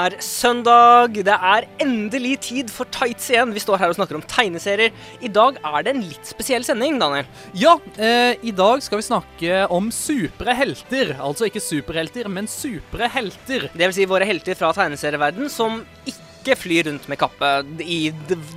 [0.00, 1.18] er søndag.
[1.26, 3.54] Det er endelig tid for tights igjen.
[3.54, 4.94] Vi står her og snakker om tegneserier.
[5.20, 7.28] I dag er det en litt spesiell sending, Daniel.
[7.58, 11.14] Ja, eh, i dag skal vi snakke om supre helter.
[11.18, 13.68] Altså ikke superhelter, men supre helter.
[13.74, 17.50] Det vil si våre helter fra tegneserieverden som ikke flyr rundt med kappe
[17.84, 18.00] i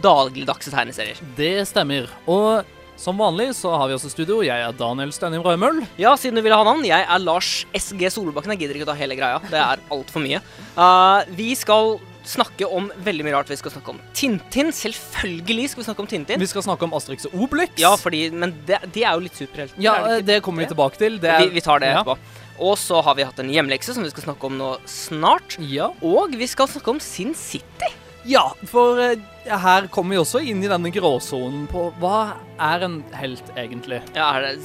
[0.03, 1.19] dagligdagse tegneserier.
[1.37, 2.07] Det stemmer.
[2.31, 2.63] Og
[2.99, 4.41] som vanlig så har vi også studio.
[4.45, 5.81] Jeg er Daniel Stenheim Rødmøll.
[5.99, 6.83] Ja, siden du ville ha navn.
[6.87, 8.53] Jeg er Lars SG Solbakken.
[8.55, 9.39] Jeg gidder ikke ta hele greia.
[9.49, 10.39] Det er altfor mye.
[10.77, 13.49] Uh, vi skal snakke om veldig mye rart.
[13.51, 14.69] Vi skal snakke om Tintin.
[14.71, 16.39] Selvfølgelig skal vi snakke om Tintin.
[16.39, 17.73] Vi skal snakke om Asterix og Obelix.
[17.81, 19.81] Ja, fordi, men det, de er jo litt superhelter.
[19.83, 21.19] Ja, de ikke det kommer vi tilbake til.
[21.19, 21.99] Det er- vi, vi tar det Ja.
[22.03, 22.17] etterpå.
[22.63, 25.57] Og så har vi hatt en hjemlekse som vi skal snakke om nå snart.
[25.59, 25.89] Ja.
[26.05, 27.89] Og vi skal snakke om Sin City.
[28.23, 32.97] Ja, for eh, her kommer vi også inn i denne gråsonen på hva er en
[33.19, 33.99] helt egentlig?
[34.15, 34.59] Ja, er,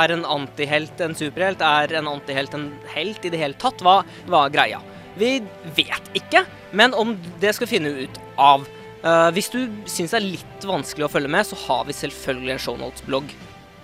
[0.00, 1.62] er en antihelt en superhelt?
[1.62, 3.84] Er en antihelt en helt i det hele tatt?
[3.84, 4.82] Hva er greia?
[5.16, 5.38] Vi
[5.76, 6.44] vet ikke,
[6.76, 8.66] men om det skal finne ut av.
[9.06, 12.56] Uh, hvis du syns det er litt vanskelig å følge med, så har vi selvfølgelig
[12.56, 13.30] en shownotes-blogg.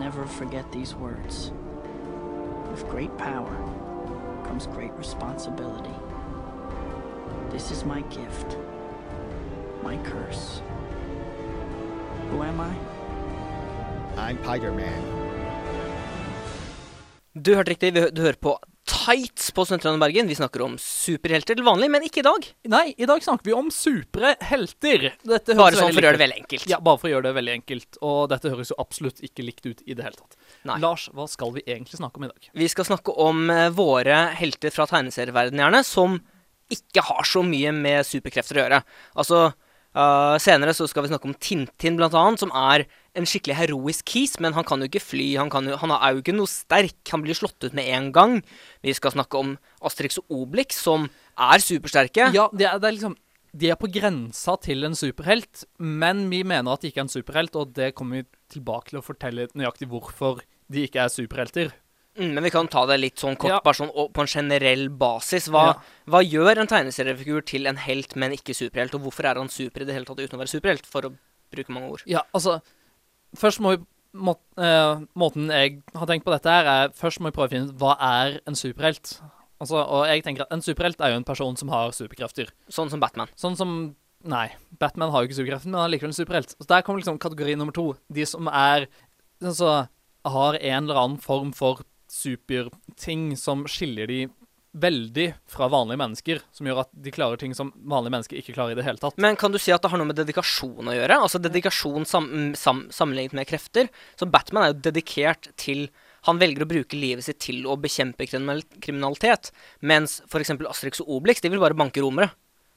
[0.08, 1.52] Never forget these words.
[2.70, 3.54] With great power
[4.46, 5.96] comes great responsibility.
[7.50, 8.56] This is my gift,
[9.82, 10.62] my curse.
[12.30, 12.72] Who am I?
[14.16, 15.02] I'm Spider-Man.
[17.44, 17.94] Du hørte riktig.
[17.94, 18.58] Vi Du hører på
[18.88, 20.28] Tights på Studentlandet Bergen.
[20.30, 22.46] Vi snakker om superhelter til vanlig, men ikke i dag.
[22.72, 25.10] Nei, i dag snakker vi om supre helter.
[25.28, 26.66] Dette Bare sånn for å gjøre det veldig enkelt.
[26.70, 28.00] Ja, bare for å gjøre det veldig enkelt.
[28.00, 30.38] Og dette høres jo absolutt ikke likt ut i det hele tatt.
[30.68, 30.78] Nei.
[30.84, 32.50] Lars, hva skal vi egentlig snakke om i dag?
[32.64, 36.18] Vi skal snakke om eh, våre helter fra tegneserieverdenen, gjerne, som
[36.72, 38.82] ikke har så mye med superkrefter å gjøre.
[39.20, 39.44] Altså,
[39.96, 42.88] uh, senere så skal vi snakke om Tintin, blant annet, som er
[43.18, 46.14] en skikkelig heroisk kis, men han kan jo ikke fly, han, kan jo, han er
[46.16, 48.36] jo ikke noe sterk, han blir slått ut med en gang.
[48.86, 51.08] Vi skal snakke om Asterix og Obelix, som
[51.38, 52.30] er supersterke.
[52.36, 53.16] Ja, det er, det er liksom
[53.58, 57.12] De er på grensa til en superhelt, men vi mener at de ikke er en
[57.12, 61.72] superhelt, og det kommer vi tilbake til å fortelle nøyaktig hvorfor de ikke er superhelter.
[62.18, 63.60] Mm, men vi kan ta det litt sånn kort, Ja.
[63.64, 65.48] bare sånn på en generell basis.
[65.48, 65.74] Hva, Ja.
[66.06, 68.94] hva gjør en tegneseriefigur til en helt, men ikke superhelt?
[68.94, 71.14] Og hvorfor er han super i det hele tatt uten å være superhelt, for å
[71.50, 72.02] bruke mange ord?
[72.06, 72.60] Ja, altså
[73.36, 73.84] Først må vi
[74.18, 77.52] må, eh, Måten jeg har tenkt på dette her, er Først må vi prøve å
[77.52, 79.18] finne ut hva er en superhelt.
[79.60, 82.52] Altså, og jeg tenker at En superhelt er jo en person som har superkrefter.
[82.70, 83.28] Sånn som Batman.
[83.36, 83.94] Sånn som
[84.28, 84.48] Nei,
[84.80, 86.56] Batman har jo ikke superkrefter, men han er likevel en superhelt.
[86.58, 87.96] Så Der kommer liksom kategori nummer to.
[88.10, 88.88] De som er
[89.42, 89.88] Altså
[90.26, 94.28] har en eller annen form for superting som skiller de
[94.76, 96.42] veldig fra vanlige mennesker.
[96.54, 99.18] Som gjør at de klarer ting som vanlige mennesker ikke klarer i det hele tatt.
[99.20, 101.20] Men kan du si at det har noe med dedikasjon å gjøre?
[101.24, 103.88] Altså dedikasjon sam sam sammenlignet med krefter.
[104.18, 105.88] Så Batman er jo dedikert til
[106.26, 109.52] Han velger å bruke livet sitt til å bekjempe kriminalitet.
[109.80, 110.50] Mens f.eks.
[110.66, 112.32] Asterix og Obelix de vil bare banke romere.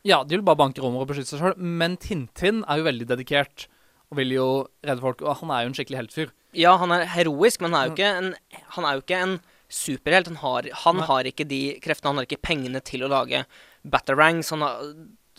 [0.07, 3.07] Ja, de vil bare banke romere og beskytte seg sjøl, men Tintin er jo veldig
[3.09, 3.65] dedikert.
[4.13, 4.47] Og vil jo
[4.85, 5.25] redde folk.
[5.25, 6.31] Og han er jo en skikkelig heltfyr.
[6.57, 8.31] Ja, han er heroisk, men han er jo ikke en,
[8.77, 9.35] han er jo ikke en
[9.71, 10.29] superhelt.
[10.31, 12.11] Han, har, han har ikke de kreftene.
[12.11, 13.45] Han har ikke pengene til å lage
[13.87, 14.51] batarangs.
[14.55, 14.81] Han har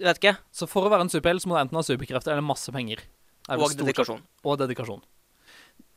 [0.00, 0.37] vet ikke.
[0.55, 3.05] Så for å være en superhelt så må du enten ha superkrefter eller masse penger.
[3.50, 4.23] Er Og dedikasjon.
[4.46, 5.02] Og dedikasjon.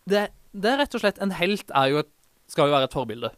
[0.10, 2.10] Det, det er rett og slett En helt er jo et,
[2.50, 3.32] skal jo være et forbilde.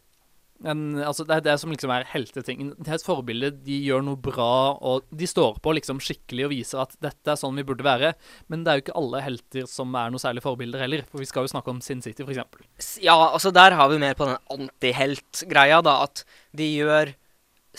[0.66, 2.72] En, altså det er det som liksom er heltetingen.
[2.80, 3.52] Det er et forbilde.
[3.62, 7.38] De gjør noe bra, og de står på liksom skikkelig og viser at dette er
[7.38, 8.14] sånn vi burde være.
[8.50, 11.06] Men det er jo ikke alle helter som er noe særlig forbilder heller.
[11.06, 12.66] For vi skal jo snakke om Sin City, eksempel.
[13.04, 16.00] Ja, altså der har vi mer på den antihelt-greia, da.
[16.08, 16.26] At
[16.58, 17.14] de gjør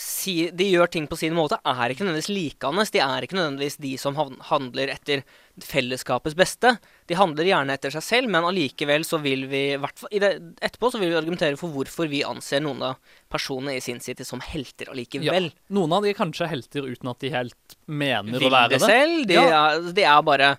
[0.00, 2.86] si, de gjør ting på sin måte, er ikke nødvendigvis likende.
[2.94, 4.16] De er ikke nødvendigvis de som
[4.48, 5.24] handler etter
[5.60, 6.76] fellesskapets beste.
[7.10, 10.30] De handler gjerne etter seg selv, men allikevel så vil vi det,
[10.62, 12.96] Etterpå så vil vi argumentere for hvorfor vi anser noen av
[13.32, 14.92] personene i Sin City som helter Ja.
[14.94, 15.50] allikevel.
[15.70, 18.80] Noen av de er kanskje helter uten at de helt mener Vil å være det
[18.80, 18.88] det.
[18.88, 19.26] selv.
[19.26, 19.70] De, Ja.
[19.74, 20.58] er, de er bare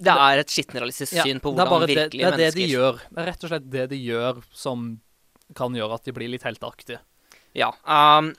[0.00, 2.54] Det er et skittenrealistisk Ja, syn på hvordan virkelige bare det, er det er det
[2.54, 3.00] de mennesker gjør.
[3.14, 5.00] Det er rett og slett det de gjør som
[5.54, 7.00] kan gjøre at de blir litt helteaktige.
[7.54, 7.70] Ja.
[7.84, 8.34] Um,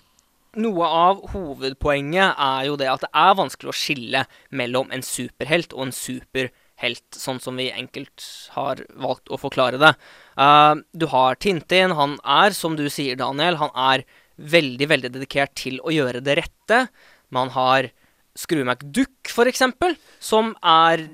[0.60, 5.76] noe av hovedpoenget er jo det at det er vanskelig å skille mellom en superhelt
[5.76, 8.26] og en superhelt, sånn som vi enkelt
[8.58, 9.94] har valgt å forklare det.
[10.36, 11.96] Uh, du har Tintin.
[11.96, 14.06] Han er, som du sier, Daniel, han er
[14.42, 16.86] veldig, veldig dedikert til å gjøre det rette.
[17.32, 17.92] Man har
[18.38, 21.08] Skrue McDuck, for eksempel, som er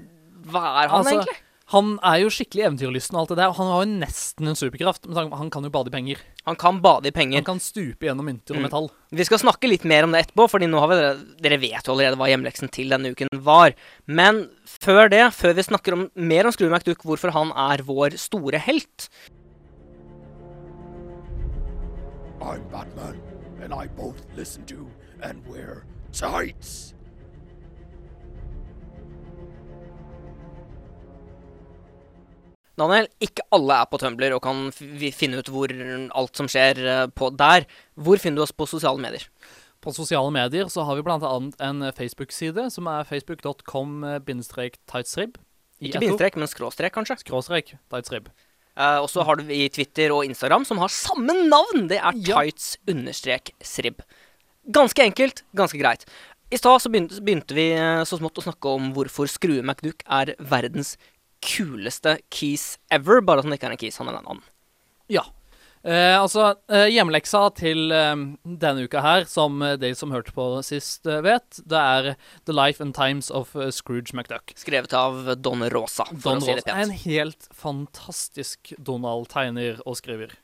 [0.48, 1.40] Hva er han Altså, egentlig?
[1.74, 4.56] Han er jo skikkelig eventyrlysten og alt det der, og han har jo nesten en
[4.56, 5.04] superkraft.
[5.10, 6.22] Men Han kan jo bade i penger.
[6.46, 7.42] Han kan bade i penger.
[7.42, 8.64] Han kan stupe gjennom mynter og Mm.
[8.70, 8.88] metall.
[9.12, 11.92] Vi skal snakke litt mer om det etterpå, fordi nå har vi, dere vet jo
[11.92, 13.74] allerede hva hjemleksen til denne uken var.
[14.08, 18.16] Men før det, før vi snakker om, mer om Skrue McDuck, hvorfor han er vår
[18.18, 19.10] store helt
[22.42, 23.20] I'm Batman,
[23.62, 24.88] and I both listen to
[25.22, 25.84] and wear
[26.14, 26.94] tights.
[32.78, 37.08] Daniel, ikke alle er på Tumblr og kan finne ut hvor alt som skjer eh,
[37.10, 37.66] på der.
[37.98, 39.26] Hvor finner du oss på sosiale medier?
[39.82, 45.34] På sosiale medier så har vi annet en Facebook-side som er facebook.com-tightsrib.
[45.78, 47.18] Ikke bindestrek, men skråstrek, kanskje.
[47.22, 48.26] Skråstrek tightsrib.
[48.78, 51.88] Uh, og så har du i Twitter og Instagram, som har samme navn.
[51.90, 52.42] Det er Ja.
[52.42, 54.02] tights-srib.
[54.72, 56.06] Ganske enkelt, ganske greit.
[56.52, 60.36] I stad begynte, begynte vi eh, så smått å snakke om hvorfor Skrue McDuck er
[60.40, 60.98] verdens
[61.44, 63.22] kuleste keys ever.
[63.22, 64.46] Bare at han ikke er en keys, han er en annen.
[65.12, 65.26] Ja.
[65.88, 70.48] Eh, altså, eh, hjemmeleksa til eh, denne uka her, som eh, de som hørte på
[70.66, 72.10] sist eh, vet, det er
[72.50, 74.52] The Life and Times of eh, Scrooge McDuck.
[74.60, 79.80] Skrevet av Don Rosa, for Don å si det Ross er en helt fantastisk Donald-tegner
[79.86, 80.36] og skriver.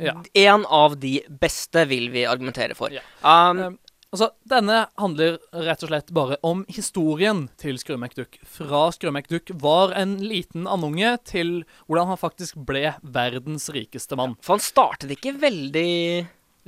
[0.00, 0.16] Ja.
[0.32, 2.94] En av de beste, vil vi argumentere for.
[2.94, 3.04] Ja.
[3.20, 3.76] Um,
[4.14, 8.38] altså, denne handler rett og slett bare om historien til Skrue McDuck.
[8.46, 11.56] Fra Skrue McDuck var en liten andunge til
[11.86, 14.38] hvordan han faktisk ble verdens rikeste mann.
[14.40, 15.90] for han startet ikke veldig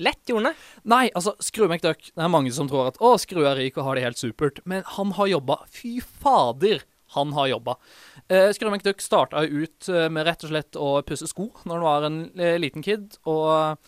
[0.03, 0.67] lett, gjorde han det?
[0.93, 3.89] Nei, altså, Skrue McDuck Det er mange som tror at å, Skrue er rik og
[3.89, 4.61] har det helt supert.
[4.65, 5.61] Men han har jobba.
[5.73, 6.83] Fy fader,
[7.17, 7.77] han har jobba.
[8.29, 11.87] Eh, Skrue McDuck starta ut eh, med rett og slett å pusse sko når han
[11.87, 13.17] var en eh, liten kid.
[13.25, 13.79] Og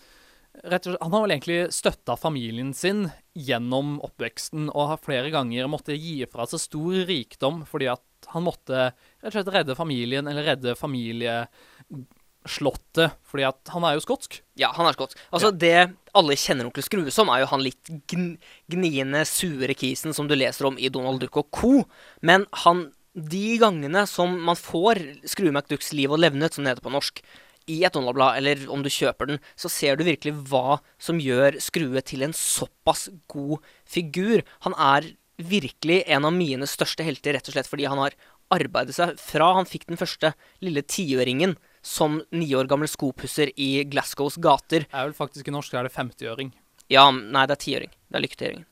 [0.62, 3.08] slett, han har vel egentlig støtta familien sin
[3.38, 8.46] gjennom oppveksten og har flere ganger måttet gi fra seg stor rikdom fordi at han
[8.46, 14.30] måtte rett og slett redde familien, eller redde familieslottet, fordi at han er jo skotsk.
[14.58, 15.16] Ja, han er skotsk.
[15.30, 15.78] Altså, det
[16.18, 18.26] alle kjenner onkel Skrue som, er jo han litt gn
[18.70, 21.74] gniende, sure kisen som du leser om i Donald Duck og co.
[22.20, 22.78] Men han
[23.18, 24.94] De gangene som man får
[25.26, 27.18] Skrue McDucks liv og levnet, som det heter på norsk,
[27.68, 31.58] i et Donald-blad, eller om du kjøper den, så ser du virkelig hva som gjør
[31.62, 34.42] Skrue til en såpass god figur.
[34.66, 38.16] Han er virkelig en av mine største helter, rett og slett fordi han har
[38.50, 40.32] arbeidet seg fra han fikk den første
[40.64, 41.52] lille tiøringen
[41.84, 44.88] som ni år gammel skopusser i Glasgows gater.
[44.88, 46.50] Det er vel faktisk i norsk er det 50-øring.
[46.90, 47.92] Ja, nei, det er tiøring.
[48.08, 48.66] Det er lykketiøringen.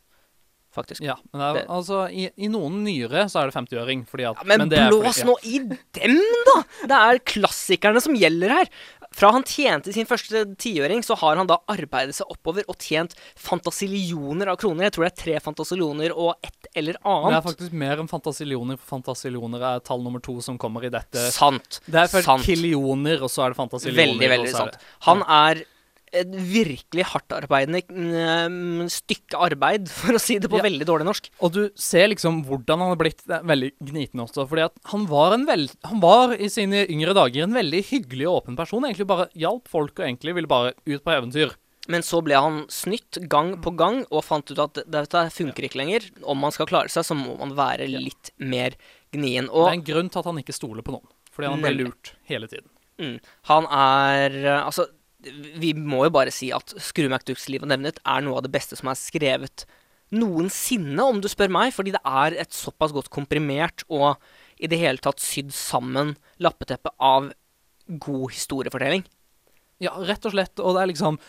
[0.77, 1.01] Faktisk.
[1.01, 4.33] Ja, men det er, Det- altså, i, i noen nyere så er det 50-øring, Ja,
[4.45, 5.59] men, men blås fordi- blås nå i
[5.97, 6.17] dem,
[6.51, 6.57] da!
[6.91, 8.69] Det er klassikerne som gjelder her.
[9.17, 13.15] Fra han tjente sin første tiøring, så har han da arbeidet seg oppover og tjent
[13.41, 14.89] fantasillioner av kroner.
[14.89, 17.31] Jeg tror det er tre fantasillioner og ett eller annet.
[17.33, 20.93] Det er faktisk mer enn fantasillioner, for fantasillioner er tall nummer to som kommer i
[20.93, 21.31] dette.
[21.33, 21.81] Sant.
[21.87, 22.45] Det er sant.
[22.45, 24.13] killioner, og så er det fantasillioner.
[24.13, 24.77] Veldig, veldig sant.
[25.09, 25.65] Han er
[26.23, 30.65] et virkelig hardtarbeidende mm, stykke arbeid, for å si det på Ja.
[30.67, 31.29] veldig dårlig norsk.
[31.45, 34.47] Og du ser liksom hvordan han har blitt veldig gniten også.
[34.49, 38.27] Fordi at han var, en vel, han var i sine yngre dager en veldig hyggelig
[38.31, 38.85] og åpen person.
[38.89, 41.55] Egentlig bare hjalp folk og egentlig ville bare ut på eventyr.
[41.87, 45.79] Men så ble han snytt gang på gang og fant ut at dette funker ikke
[45.79, 46.09] lenger.
[46.27, 48.75] Om man skal klare seg, så må man være litt mer
[49.15, 49.47] gnien.
[49.47, 51.07] det er en grunn til at han ikke stoler på noen.
[51.31, 52.67] Fordi han ble lurt hele tiden.
[52.99, 53.19] mm,
[53.53, 54.89] han er eh, Altså,
[55.61, 58.55] vi må jo bare si at 'Skru McDucks liv og nevnet er noe av det
[58.55, 59.67] beste som er skrevet
[60.15, 61.75] noensinne, om du spør meg.
[61.75, 64.17] Fordi det er et såpass godt komprimert og
[64.57, 67.33] i det hele tatt sydd sammen lappeteppe av
[67.87, 69.05] god historiefortelling.
[69.83, 70.57] Ja, rett og slett.
[70.63, 71.21] Og det er liksom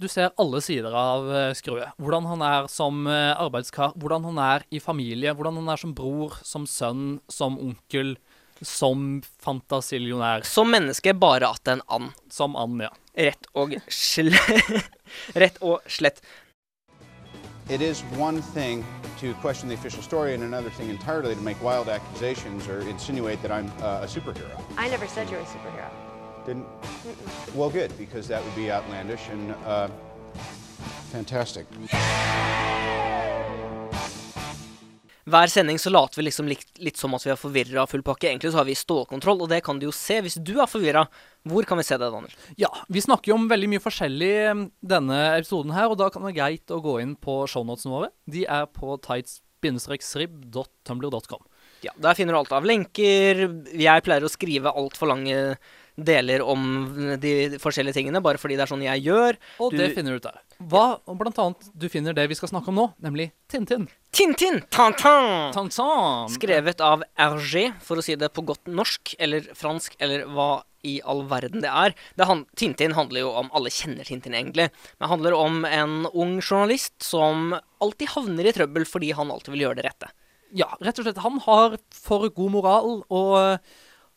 [0.00, 1.84] Du ser alle sider av uh, Skrue.
[2.00, 5.92] Hvordan han er som eh, arbeidskar, hvordan han er i familie, hvordan han er som
[5.92, 8.14] bror, som sønn, som onkel,
[8.62, 12.12] som fantasillionær, Som menneske bare at en and.
[12.30, 12.90] som and, ja.
[13.16, 14.86] Rett og slett.
[15.34, 16.20] Rett og slett.
[17.70, 18.84] it is one thing
[19.20, 23.40] to question the official story and another thing entirely to make wild accusations or insinuate
[23.42, 24.60] that I'm uh, a superhero.
[24.76, 25.88] I never said you're a superhero.
[26.44, 26.66] Didn't?
[27.54, 29.88] Well, good, because that would be outlandish and uh,
[31.12, 31.66] fantastic.
[35.28, 38.04] Hver sending så later vi liksom litt, litt som at vi er forvirra av full
[38.06, 38.28] pakke.
[38.30, 40.16] Egentlig så har vi stålkontroll, og det kan du jo se.
[40.24, 41.02] Hvis du er forvirra,
[41.48, 42.34] hvor kan vi se det, Daniel?
[42.60, 46.20] Ja, vi snakker jo om veldig mye forskjellig eh, denne episoden her, og da kan
[46.22, 48.10] det være greit å gå inn på shownotesene våre.
[48.30, 51.42] De er på tights-srib.tumbler.com.
[51.84, 53.34] Ja, Der finner du alt av lenker.
[53.72, 55.36] Jeg pleier å skrive altfor lange
[55.98, 59.36] deler om de forskjellige tingene, bare fordi det er sånn jeg gjør.
[59.60, 60.38] Og Du- det finner du ut av.
[60.60, 63.88] Hva, blant annet, du finner det vi skal snakke om nå, nemlig Tintin.
[64.12, 64.62] Tintin!
[64.70, 65.52] Tantan!
[65.52, 66.28] Tantan!
[66.28, 70.98] Skrevet av Hergé, for å si det på godt norsk, eller fransk, eller hva i
[71.04, 71.94] all verden det er.
[72.16, 74.70] Det han, Tintin handler jo om Alle kjenner Tintin, egentlig.
[74.98, 79.52] Men det handler om en ung journalist som alltid havner i trøbbel fordi han alltid
[79.52, 80.08] vil gjøre det rette.
[80.56, 81.18] Ja, rett og slett.
[81.22, 83.60] Han har for god moral, og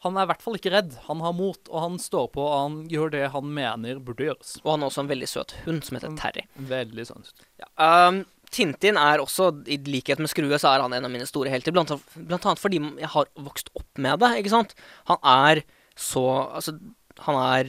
[0.04, 0.96] han er i hvert fall ikke redd.
[1.08, 4.58] Han har mot, og han står på, og han gjør det han mener burde gjøres.
[4.64, 6.44] Og han har også en veldig søt hund som heter Terry.
[6.72, 7.46] Veldig søt.
[7.62, 7.70] Ja,
[8.10, 11.54] um, Tintin er også, i likhet med Skrue, så er han en av mine store
[11.54, 11.74] helter.
[11.76, 14.76] Blant, blant annet fordi jeg har vokst opp med det, ikke sant.
[15.10, 16.74] Han er så Altså,
[17.22, 17.68] han er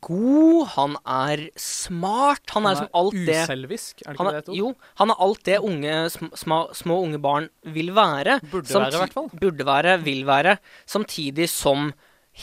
[0.00, 4.42] god, han er smart, han, er som alt det uselvisk, er det ikke er, det
[4.42, 4.58] et ord?
[4.58, 5.94] Jo, han er alt det unge,
[6.40, 8.40] sma, små, unge barn vil være.
[8.50, 9.30] Burde Samti- være, i hvert fall.
[9.44, 10.56] Burde være, vil være.
[10.86, 11.92] Samtidig som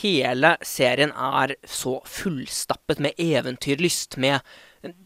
[0.02, 4.40] hele serien er så fullstappet med eventyrlyst, med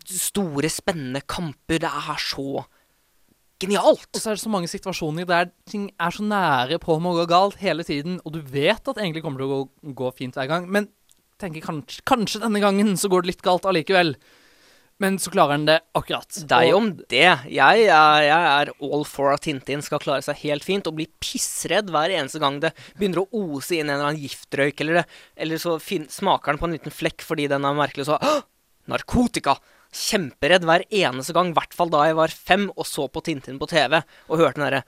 [0.06, 1.82] store, spennende kamper.
[1.82, 2.64] Det er så
[3.60, 4.08] genialt.
[4.12, 7.22] Og så er det så mange situasjoner der ting er så nære på med å
[7.22, 10.12] gå galt hele tiden, og du vet at det egentlig kommer til å gå, gå
[10.18, 10.90] fint hver gang, men
[11.40, 14.16] tenker kanskje, kanskje denne gangen så går det litt galt allikevel.
[14.96, 16.38] Men så klarer han det akkurat.
[16.48, 17.28] Deg om det.
[17.52, 21.06] Jeg er, jeg er all for at Tintin skal klare seg helt fint, og bli
[21.20, 25.06] pissredd hver eneste gang det begynner å ose inn en eller annen giftrøyk, eller, det,
[25.44, 28.36] eller så fin, smaker den på en liten flekk fordi den er merkelig, så Hå!
[28.88, 29.54] Narkotika!
[29.96, 33.60] Kjemperedd hver eneste gang, i hvert fall da jeg var fem og så på Tintin
[33.60, 34.82] på TV og hørte den derre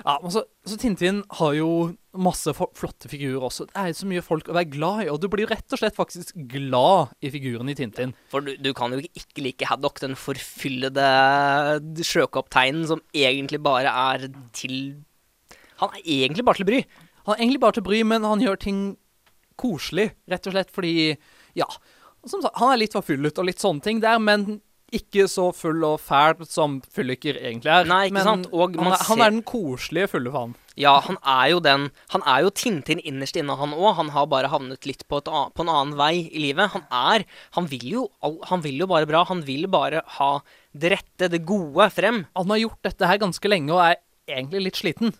[0.00, 1.68] Ja, men så, så Tintin har jo
[2.12, 3.66] masse flotte figurer også.
[3.70, 5.96] Det er så mye folk å være glad i, og du blir rett og slett
[5.96, 8.14] faktisk glad i figuren i Tintin.
[8.32, 11.06] For du, du kan jo ikke like Haddock, den forfyllede
[12.04, 14.76] sjøkapteinen som egentlig bare er til
[15.82, 16.82] Han er egentlig bare til bry.
[17.26, 18.82] Han er egentlig bare til bry, men han gjør ting
[19.60, 20.94] koselig, rett og slett fordi
[21.58, 21.68] Ja.
[22.22, 24.60] Som sagt, han er litt forfyllet og litt sånne ting der, men
[24.94, 27.88] ikke så full og fæl som fylliker egentlig er.
[27.88, 28.50] Nei, ikke men sant?
[28.52, 30.54] Og han, er, han er den koselige fulle faen.
[30.80, 33.90] Ja, han er jo den Han er jo Tintin innerst inne, han òg.
[33.98, 36.72] Han har bare havnet litt på, et, på en annen vei i livet.
[36.76, 37.26] Han er
[37.58, 38.06] Han vil jo,
[38.48, 39.24] han vil jo bare bra.
[39.28, 40.32] Han vil bare ha
[40.72, 42.24] det rette, det gode, frem.
[42.38, 45.12] Han har gjort dette her ganske lenge og er egentlig litt sliten.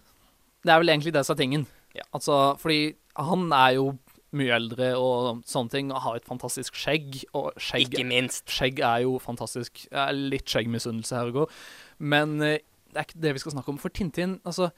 [0.62, 1.66] Det er vel egentlig det som er tingen.
[1.96, 2.06] Ja.
[2.16, 3.90] Altså, fordi han er jo
[4.36, 7.22] mye eldre og sånne ting, og har et fantastisk skjegg.
[7.36, 8.46] Og skjegg, Ikke minst.
[8.50, 9.84] skjegg er jo fantastisk.
[9.90, 11.60] Det er litt skjeggmisunnelse her og går.
[12.00, 12.58] Men eh,
[12.92, 13.78] det er ikke det vi skal snakke om.
[13.82, 14.72] For Tintin, altså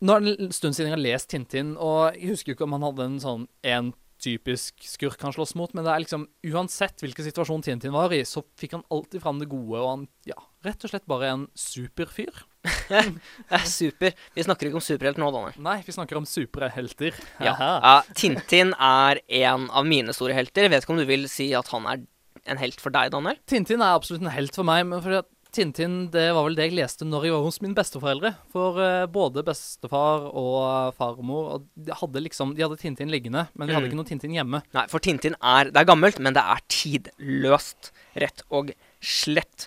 [0.00, 2.72] Nå er det en stund siden jeg har lest Tintin, og jeg husker ikke om
[2.72, 3.90] han hadde en sånn en
[4.20, 8.22] typisk skurk han slåss mot, men det er liksom uansett hvilken situasjon Tintin var i,
[8.24, 11.44] så fikk han alltid fram det gode, og han ja, rett og slett bare en
[11.52, 12.46] superfyr.
[12.64, 14.12] Det er super.
[14.36, 15.56] Vi snakker ikke om superhelter nå, Daniel.
[15.64, 17.16] Nei, vi snakker om superhelter.
[17.40, 17.54] Ja.
[17.56, 17.94] Ja.
[18.18, 20.66] Tintin er en av mine store helter.
[20.68, 22.02] Jeg vet ikke om du vil si at han er
[22.50, 23.36] en helt for deg, Daniel?
[23.48, 26.68] Tintin er absolutt en helt for meg, men fordi at Tintin det var vel det
[26.68, 28.30] jeg leste når jeg var hos mine besteforeldre.
[28.54, 33.66] For uh, både bestefar og farmor og de hadde liksom, de hadde Tintin liggende, men
[33.66, 33.90] vi hadde Mm.
[33.90, 34.60] ikke noe Tintin hjemme.
[34.76, 37.90] Nei, for Tintin er Det er gammelt, men det er tidløst.
[38.14, 38.70] Rett og
[39.02, 39.66] slett.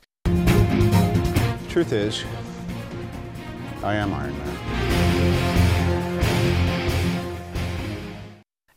[1.73, 2.23] Truth is,
[3.83, 4.53] I am Iron Man.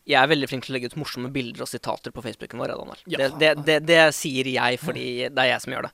[0.07, 2.75] Jeg er veldig flink til å legge ut morsomme bilder og sitater på Facebooken vår.
[3.11, 3.21] Ja.
[3.21, 5.93] Det, det, det, det sier jeg fordi det er jeg som gjør det.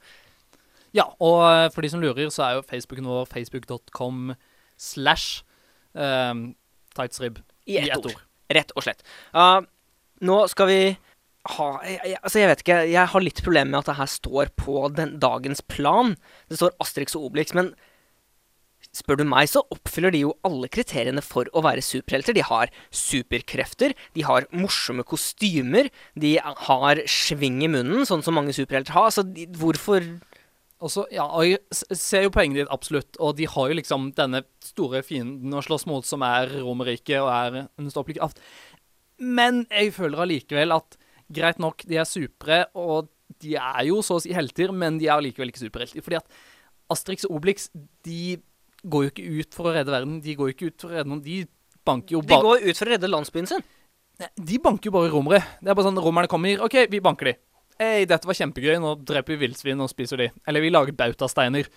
[0.96, 4.34] Ja, og eh, for de som lurer, så er jo Facebooken vår facebook.com
[4.80, 5.44] slash
[5.92, 6.50] um,
[6.96, 7.40] tightsrib.
[7.68, 8.16] I ett ord.
[8.52, 9.04] Rett og slett.
[9.36, 9.60] Uh,
[10.24, 10.80] nå skal vi
[11.52, 12.82] ha jeg, jeg, Altså, jeg vet ikke.
[12.96, 16.16] Jeg har litt problemer med at det her står på den dagens plan.
[16.48, 17.74] Det står Asterix og Obelix, men
[18.92, 22.36] spør du meg, så oppfyller de jo alle kriteriene for å være superhelter.
[22.36, 28.54] De har superkrefter, de har morsomme kostymer, de har sving i munnen, sånn som mange
[28.56, 29.10] superhelter har.
[29.14, 30.04] Så de, hvorfor
[30.82, 31.60] Og så, ja, og jeg
[31.94, 33.14] ser jo poenget ditt, absolutt.
[33.22, 37.30] Og de har jo liksom denne store fienden å slåss mot, som er Romerriket og
[37.30, 38.40] er en ståplikt kraft.
[39.22, 40.98] Men jeg føler allikevel at
[41.30, 45.06] greit nok, de er supre, og de er jo så å si helter, men de
[45.06, 46.02] er allikevel ikke superhelter.
[46.02, 46.42] Fordi at
[46.90, 47.70] Asterix og Obelix,
[48.02, 48.40] de
[48.82, 50.18] går jo ikke ut for å redde verden.
[50.24, 51.22] De går jo ikke ut for å redde noen.
[51.24, 51.42] De
[51.86, 53.64] banker jo bare De går ut for å redde landsbyen sin.
[54.36, 55.42] De banker jo bare romere.
[55.60, 57.34] Det er bare sånn romerne kommer, OK, vi banker de.
[57.80, 60.28] Hei, dette var kjempegøy, nå dreper vi villsvin og spiser de.
[60.46, 61.70] Eller vi lager bautasteiner.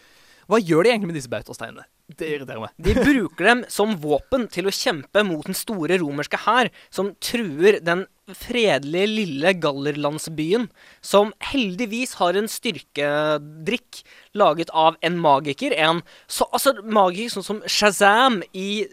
[0.46, 1.88] Hva gjør de egentlig med disse bautasteinene?
[2.06, 2.74] Det irriterer meg.
[2.78, 7.80] De bruker dem som våpen til å kjempe mot den store romerske hær, som truer
[7.82, 10.68] den fredelige, lille gallerlandsbyen,
[11.02, 14.04] som heldigvis har en styrkedrikk
[14.38, 15.74] laget av en magiker.
[15.74, 18.86] En så, altså, magiker sånn som Shazam i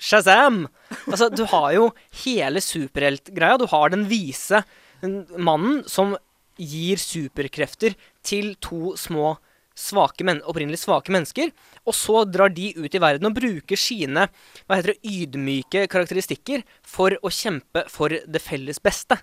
[0.00, 0.64] Shazam!
[1.10, 1.90] Altså, du har jo
[2.22, 3.58] hele superheltgreia.
[3.58, 4.62] Du har den vise
[5.02, 6.14] mannen som
[6.60, 7.96] gir superkrefter
[8.26, 9.38] til to små
[9.80, 11.50] svake men opprinnelig svake mennesker.
[11.88, 16.64] Og så drar de ut i verden og bruker sine hva heter det, ydmyke karakteristikker
[16.86, 19.20] for å kjempe for det felles beste.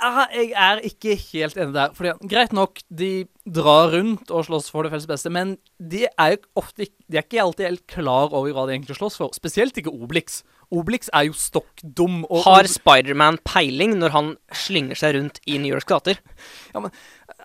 [0.00, 1.92] Jeg er ikke helt enig der.
[1.96, 6.34] Fordi, greit nok, de drar rundt og slåss for det felles beste, men de er
[6.34, 9.34] jo ofte de er ikke alltid helt klar over hva de egentlig slåss for.
[9.36, 10.40] Spesielt ikke Obelix.
[10.70, 12.22] Obelix er jo stokk dum.
[12.46, 16.20] Har Spiderman peiling når han slynger seg rundt i New Yorks gater?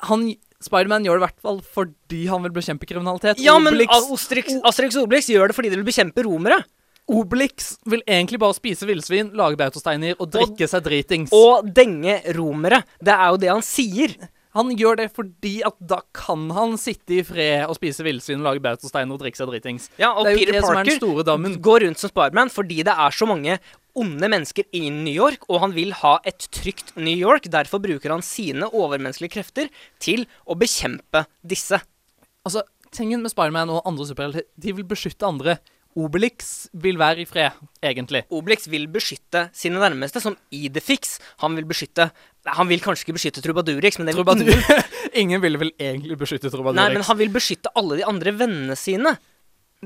[0.05, 0.27] han,
[0.65, 3.41] Spiderman gjør det i hvert fall fordi han vil bekjempe kriminalitet.
[3.43, 6.63] Ja, men Obelix, Asterix, Asterix og Obelix gjør det fordi de vil bekjempe romere.
[7.05, 11.33] Obelix vil egentlig bare spise villsvin, lage bautasteiner og drikke seg dritings.
[11.35, 12.81] Og denge romere.
[12.97, 14.15] Det er jo det han sier.
[14.55, 18.47] Han gjør det fordi at da kan han sitte i fred og spise villsvin og
[18.47, 19.89] lage bautasteiner og drikke seg dritings.
[19.99, 23.59] Ja, og er Peter er Parker går rundt som Spiderman fordi det er så mange
[23.95, 27.47] onde mennesker i New York, og han vil ha et trygt New York.
[27.51, 29.69] Derfor bruker han sine overmenneskelige krefter
[30.03, 31.79] til å bekjempe disse.
[32.45, 35.57] Altså, tingen med Spiderman og andre superhelter, de vil beskytte andre.
[35.95, 38.25] Obelix vil være i fred, egentlig.
[38.35, 41.19] Obelix vil beskytte sine nærmeste, som Idefix.
[41.43, 42.09] Han vil beskytte
[42.59, 44.51] Han vil kanskje ikke beskytte Trubadurix, men det vil Trubadur.
[44.51, 44.83] ingen.
[45.23, 46.77] Ingen ville vel egentlig beskytte Trubadurix.
[46.77, 49.15] Nei, men han vil beskytte alle de andre vennene sine.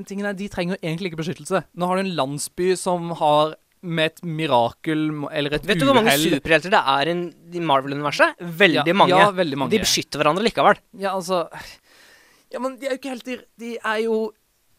[0.04, 1.62] Tingen er, De trenger jo egentlig ikke beskyttelse.
[1.72, 5.96] Nå har du en landsby som har med et mirakel eller et Vet du hvor
[5.96, 7.14] mange superhelter det er i
[7.56, 8.36] i Marvel-universet?
[8.40, 9.16] Veldig Ja, mange.
[9.16, 9.70] ja, veldig mange.
[9.72, 10.78] De beskytter hverandre likevel.
[11.00, 11.46] Ja, altså
[12.52, 13.44] Ja, men de er jo ikke helter.
[13.58, 14.32] De er jo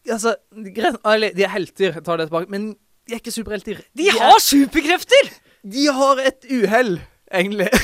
[0.10, 0.36] Altså,
[0.74, 2.72] greit Eller, de er helter, jeg tar det tilbake, men
[3.08, 3.82] de er ikke superhelter.
[3.96, 5.30] De har superkrefter!
[5.62, 6.96] De har et uhell,
[7.32, 7.68] egentlig.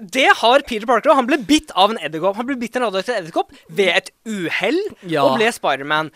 [0.00, 1.16] Det har Peter Parker òg.
[1.18, 2.36] Han ble bitt av en edderkopp.
[2.38, 4.78] Han ble bitt av en radioaktiv edderkopp ved et uhell
[5.10, 5.24] Ja.
[5.26, 6.12] og ble Spiderman.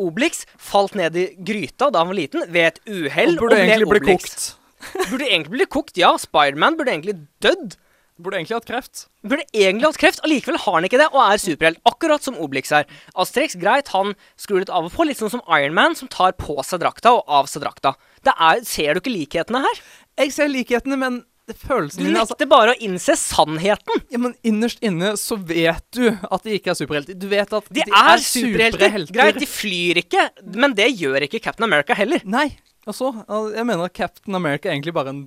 [0.00, 3.90] Obelix falt ned i gryta da han var liten, ved et uhell burde og egentlig
[3.92, 4.52] bli kokt.
[5.08, 6.10] Burde egentlig bli kokt, ja.
[6.20, 7.78] Spiderman burde egentlig dødd.
[8.20, 9.06] Burde egentlig hatt kreft.
[9.24, 11.80] Burde egentlig hatt kreft, allikevel har han ikke det, og er superhelt.
[11.88, 12.84] Akkurat som Obelix er.
[13.18, 16.36] Asterix, greit, han skrur litt av og på, litt sånn som Iron Man, som tar
[16.38, 17.94] på seg drakta og av seg drakta.
[18.22, 19.80] Det er, ser du ikke likhetene her?
[20.20, 24.02] Jeg ser likhetene, men det Du følelsen min altså, nekter bare å innse sannheten.
[24.10, 27.18] ja, men Innerst inne så vet du at de ikke er superhelter.
[27.20, 29.12] Du vet at De, er, superhelter.
[29.12, 32.22] Greit, de flyr ikke, men det gjør ikke Captain America heller.
[32.24, 32.48] Nei.
[32.86, 33.12] Altså,
[33.54, 35.22] Jeg mener at Captain America er egentlig bare en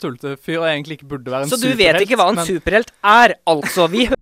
[0.00, 1.60] tullete fyr, og egentlig ikke burde være en superhelt.
[1.60, 1.98] Så du superhelt.
[2.00, 3.88] vet ikke hva en men- superhelt er, altså.
[3.92, 4.14] Vi hø-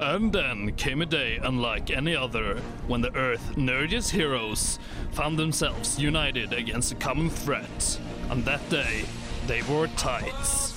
[0.00, 2.56] And then came a day unlike any other
[2.88, 4.78] when the Earth's Nerdiest heroes
[5.12, 7.98] found themselves united against a common threat.
[8.28, 9.04] On that day,
[9.46, 10.73] they wore tights.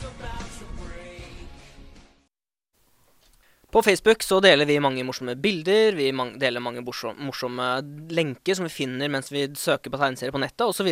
[3.77, 6.07] På Facebook så deler vi mange morsomme bilder, vi
[6.41, 7.67] deler mange morsom morsomme
[8.09, 10.89] lenker som vi finner mens vi søker på tegneserier på nettet osv.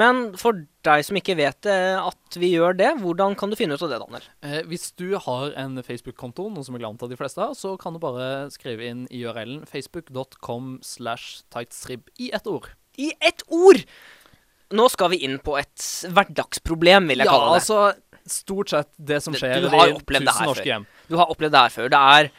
[0.00, 3.84] Men for deg som ikke vet at vi gjør det, hvordan kan du finne ut
[3.84, 4.30] av det, Daniel?
[4.48, 7.92] Eh, hvis du har en Facebook-konto, noe som vil anta de fleste har, så kan
[7.92, 12.72] du bare skrive inn i URL-en facebook.com slash tightsrib i ett ord.
[12.96, 13.84] I ett ord!
[14.72, 17.60] Nå skal vi inn på et hverdagsproblem, vil jeg ja, kalle det.
[17.60, 20.86] Ja, altså stort sett det som skjer i tusen norske hjem.
[21.08, 21.92] Du har opplevd det her før.
[21.92, 22.30] Det er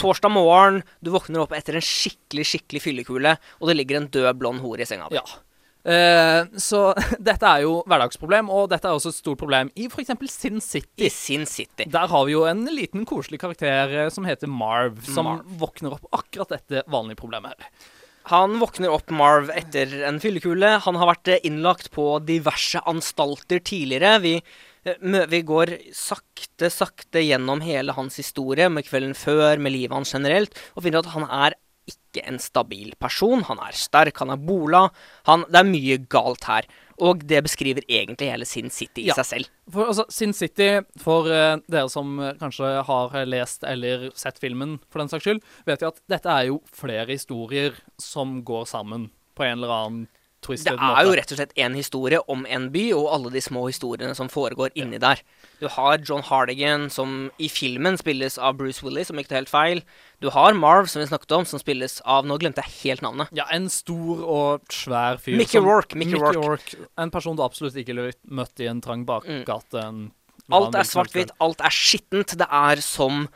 [0.00, 4.30] torsdag morgen, du våkner opp etter en skikkelig, skikkelig fyllekule, og det ligger en død,
[4.40, 5.20] blond hore i senga di.
[5.20, 5.40] Ja.
[5.84, 6.80] Eh, så
[7.28, 10.14] dette er jo hverdagsproblem, og dette er også et stort problem i f.eks.
[10.32, 11.06] Sin City.
[11.06, 11.86] I Sin City.
[11.92, 15.58] Der har vi jo en liten koselig karakter eh, som heter Marv, som Marv.
[15.60, 17.90] våkner opp akkurat dette vanlige problemet her.
[18.32, 20.78] Han våkner opp Marv etter en fyllekule.
[20.86, 24.16] Han har vært eh, innlagt på diverse anstalter tidligere.
[24.24, 24.38] Vi,
[24.84, 30.56] vi går sakte, sakte gjennom hele hans historie, med kvelden før, med livet hans generelt,
[30.76, 31.56] og finner at han er
[31.90, 33.42] ikke en stabil person.
[33.48, 34.86] Han er sterk, han er bola.
[35.28, 36.68] Han, det er mye galt her.
[37.02, 39.14] Og det beskriver egentlig hele Sin City i Ja.
[39.18, 39.50] seg selv.
[39.68, 44.38] For altså, Sin City, for uh, dere som eh, kanskje har eh, lest eller sett
[44.38, 48.64] filmen, for den saks skyld, vet jo at dette er jo flere historier som går
[48.70, 50.06] sammen på en eller annen
[50.44, 53.42] twisted Det er jo rett og slett en historie om en by, og alle de
[53.44, 55.22] små historiene som foregår inni der.
[55.60, 59.42] Du har John Hardigan, som i filmen spilles av Bruce Willis, om ikke det er
[59.44, 59.84] helt feil.
[60.24, 63.32] Du har Marv, som vi snakket om, som spilles av Nå glemte jeg helt navnet.
[63.36, 65.38] Ja, en stor og svær fyr.
[65.40, 65.96] Mickey Rorke.
[65.96, 66.78] Rourke, Mickey Rourke.
[67.00, 69.88] En person du absolutt ikke ville møtt i en trang bakgate.
[69.90, 70.06] Mm.
[70.54, 72.36] Alt er svart-hvitt, alt er skittent.
[72.38, 73.26] Det er som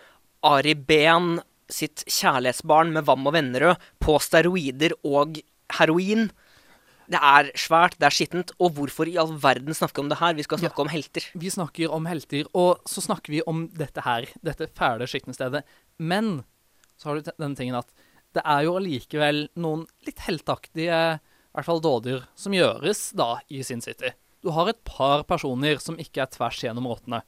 [0.44, 1.38] Ari Behn
[1.72, 5.40] sitt kjærlighetsbarn med Vam og Vennerød på steroider og
[5.78, 6.28] heroin.
[7.08, 8.52] Det er svært, det er skittent.
[8.60, 10.36] Og hvorfor i all verden snakke om det her?
[10.36, 11.24] Vi skal snakke om helter.
[11.32, 15.64] Vi snakker om helter, og så snakker vi om dette her, dette fæle skitne stedet.
[15.96, 16.42] Men
[17.00, 17.88] så har du denne tingen at
[18.36, 23.62] det er jo allikevel noen litt heltaktige, i hvert fall dådyr, som gjøres da i
[23.64, 24.12] Sin City.
[24.44, 27.22] Du har et par personer som ikke er tvers gjennom råtene,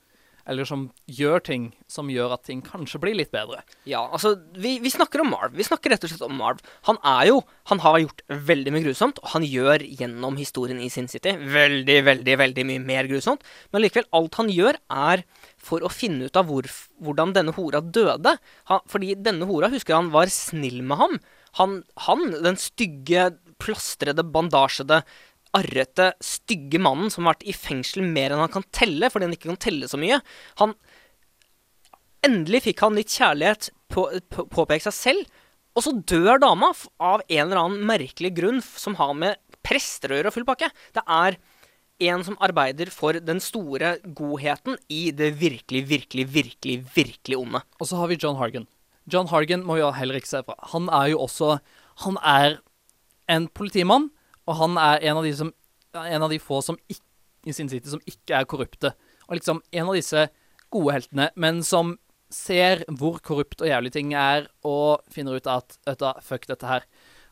[0.50, 3.62] eller som gjør ting som gjør at ting kanskje blir litt bedre.
[3.88, 5.54] Ja, altså, vi, vi snakker om Marv.
[5.54, 6.62] Vi snakker rett og slett om Marv.
[6.88, 10.88] Han er jo Han har gjort veldig mye grusomt, og han gjør gjennom historien i
[10.90, 13.44] Sin City veldig, veldig, veldig mye mer grusomt.
[13.70, 15.22] Men likevel, alt han gjør, er
[15.60, 16.66] for å finne ut av hvor,
[16.98, 18.34] hvordan denne hora døde.
[18.72, 21.20] Han, fordi denne hora, husker han, var snill med ham.
[21.60, 25.02] Han, han den stygge, plastrede, bandasjede
[25.56, 29.36] arrete, stygge mannen som har vært i fengsel mer enn han kan telle, fordi han
[29.36, 30.20] ikke kan telle så mye.
[30.62, 30.76] Han
[32.20, 35.38] Endelig fikk han litt kjærlighet, på, på, påpeke seg selv,
[35.72, 36.68] og så dør dama
[37.00, 40.68] av en eller annen merkelig grunn som har med prester å gjøre og full pakke.
[40.92, 41.38] Det er
[42.10, 47.62] en som arbeider for den store godheten i det virkelig, virkelig, virkelig, virkelig onde.
[47.80, 48.68] Og så har vi John Hargan.
[49.10, 50.56] John Hargan må jo heller ikke se fra.
[50.74, 51.58] Han er jo også
[52.06, 52.60] Han er
[53.28, 54.08] en politimann,
[54.48, 55.52] og han er en av de, som,
[55.96, 57.06] en av de få som ikke,
[57.48, 58.92] i Sin City som ikke er korrupte.
[59.28, 60.26] Og liksom en av disse
[60.70, 61.94] gode heltene, men som
[62.30, 66.84] ser hvor korrupt og jævlig ting er, og finner ut at da, fuck dette her.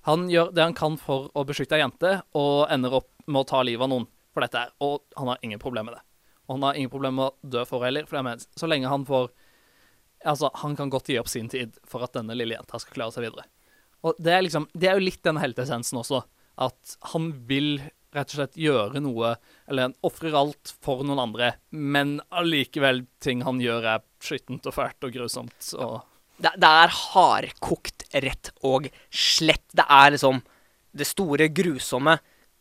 [0.08, 3.48] Han gjør det han kan for å beskytte ei jente, og ender opp med å
[3.50, 4.72] ta livet av noen for dette her.
[4.84, 6.04] Og han har ingen problemer med det.
[6.48, 8.70] Og han har ingen problemer med å dø for heller, for det er med så
[8.70, 9.30] lenge han får
[10.26, 13.14] Altså, han kan godt gi opp sin tid for at denne lille jenta skal klare
[13.14, 13.44] seg videre.
[14.02, 16.24] Og det er liksom Det er jo litt den helteessensen også.
[16.58, 17.78] At han vil
[18.16, 19.34] rett og slett gjøre noe,
[19.68, 24.76] eller han ofrer alt for noen andre, men allikevel ting han gjør, er skittent og
[24.76, 25.72] fælt og grusomt.
[25.76, 26.00] Og
[26.38, 29.66] Det, det er hardkokt rett og slett.
[29.74, 30.40] Det er liksom
[30.98, 32.16] det store, grusomme,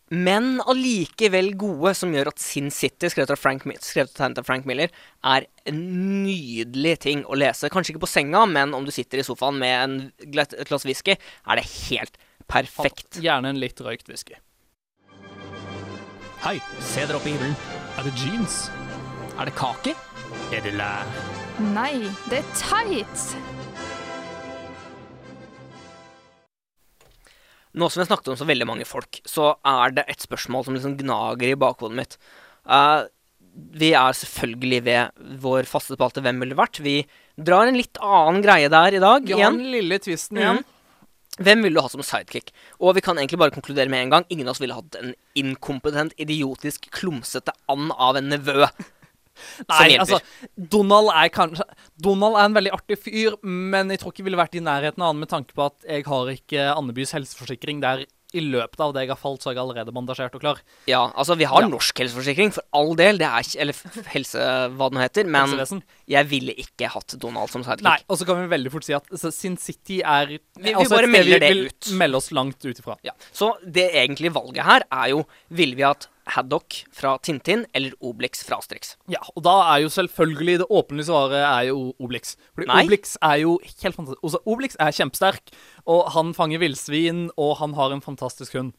[0.08, 4.92] men allikevel gode, som gjør at Sin City, skrevet av Frank, skrevet av Frank Miller,
[5.28, 5.82] er en
[6.24, 7.72] nydelig ting å lese.
[7.72, 11.18] Kanskje ikke på senga, men om du sitter i sofaen med en, et glass whisky,
[11.18, 12.16] er det helt
[12.48, 13.20] perfekt.
[13.22, 14.36] gjerne en litt røykt whisky.
[16.46, 17.56] Hei, se dere opp i himmelen.
[17.98, 18.70] Er det jeans?
[19.40, 19.96] Er det kake?
[20.54, 21.06] Er det lær?
[21.74, 21.94] Nei,
[22.30, 23.32] det er tights!
[27.78, 30.78] Nå som jeg snakket om så veldig mange folk, så er det et spørsmål som
[30.78, 32.16] liksom gnager i bakhodet mitt.
[32.66, 33.06] Uh,
[33.78, 36.80] vi er selvfølgelig ved vår faste spalte Hvem ville vært?
[36.86, 37.00] Vi
[37.38, 39.26] drar en litt annen greie der i dag.
[39.26, 39.58] Vi har igjen.
[39.62, 40.42] den lille tvisten Mhm.
[40.44, 40.64] igjen.
[41.38, 42.52] Hvem ville du ha som sidekick?
[42.82, 44.28] Og vi kan egentlig bare konkludere med en gang.
[44.34, 48.66] Ingen av oss ville hatt en inkompetent, idiotisk, klumsete and av en nevø.
[49.70, 50.18] Nei, altså
[50.58, 51.66] Donald er kanskje
[52.02, 55.04] Donald er en veldig artig fyr, men jeg tror ikke jeg ville vært i nærheten
[55.04, 58.94] av han med tanke på at jeg har ikke Andebys helseforsikring der i løpet av
[58.96, 60.62] det jeg har falt, så er jeg allerede bandasjert og klar.
[60.88, 61.68] Ja, altså, vi har Ja.
[61.72, 63.18] norsk helseforsikring, for all del.
[63.18, 63.74] Det er ikke Eller
[64.14, 64.38] helse,
[64.78, 65.26] hva det nå heter.
[65.26, 65.82] Men Helsevesen.
[66.08, 67.84] jeg ville ikke hatt Donald som sidekick.
[67.84, 70.70] Nei, og så kan vi veldig fort si at altså, Sin City er Vi- vi
[70.72, 71.92] et bare melder det vil ut.
[71.94, 72.98] Melde oss langt ut ifra.
[73.04, 73.12] Ja.
[73.34, 78.44] Så det egentlige valget her er jo Ville vi hatt Haddock fra Tintin eller Obelix
[78.46, 78.96] fra Asterix?
[79.12, 82.36] Ja, og da er jo selvfølgelig det åpne svaret er jo Obelix.
[82.56, 82.82] Fordi Nei.
[82.86, 84.26] Obelix er jo helt fantastisk.
[84.28, 85.56] Også Obelix er kjempesterk,
[85.88, 88.76] og han fanger villsvin, og han har en fantastisk hund.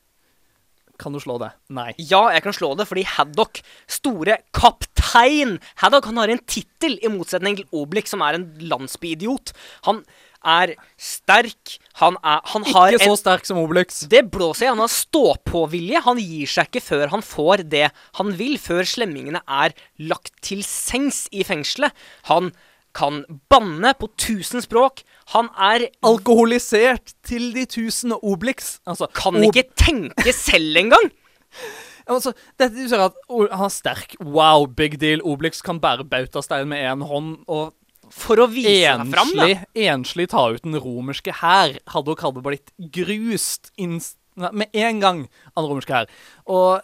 [0.99, 1.53] Kan du slå det?
[1.71, 1.93] Nei.
[2.11, 7.11] Ja, jeg kan slå det, fordi Haddock, store kaptein Haddock han har en tittel, i
[7.13, 9.55] motsetning til Obelix, som er en landsbyidiot.
[9.87, 10.03] Han
[10.47, 14.01] er sterk, han, er, han har Ikke så en sterk som Obelix.
[14.11, 14.71] Det blåser i.
[14.71, 16.03] Han har stå-på-vilje.
[16.07, 17.89] Han gir seg ikke før han får det
[18.21, 21.93] han vil, før slemmingene er lagt til sengs i fengselet.
[22.31, 22.53] Han
[22.99, 23.21] kan
[23.53, 25.03] banne på tusen språk.
[25.35, 28.79] Han er Alkoholisert til de tusen Obelix.
[28.89, 31.11] Altså, Kan Ob- ikke tenke selv engang!
[32.09, 34.15] Altså, dette du ser at han er sterk.
[34.25, 35.21] Wow, big deal.
[35.29, 37.75] Obelix kan bære bautastein med én hånd og
[38.15, 39.47] For å vise seg fram, da.
[39.49, 41.77] enslig, enslig ta ut den romerske hær.
[41.95, 46.13] Hadde hun hadde blitt grust med en gang av den romerske hær.
[46.47, 46.81] Og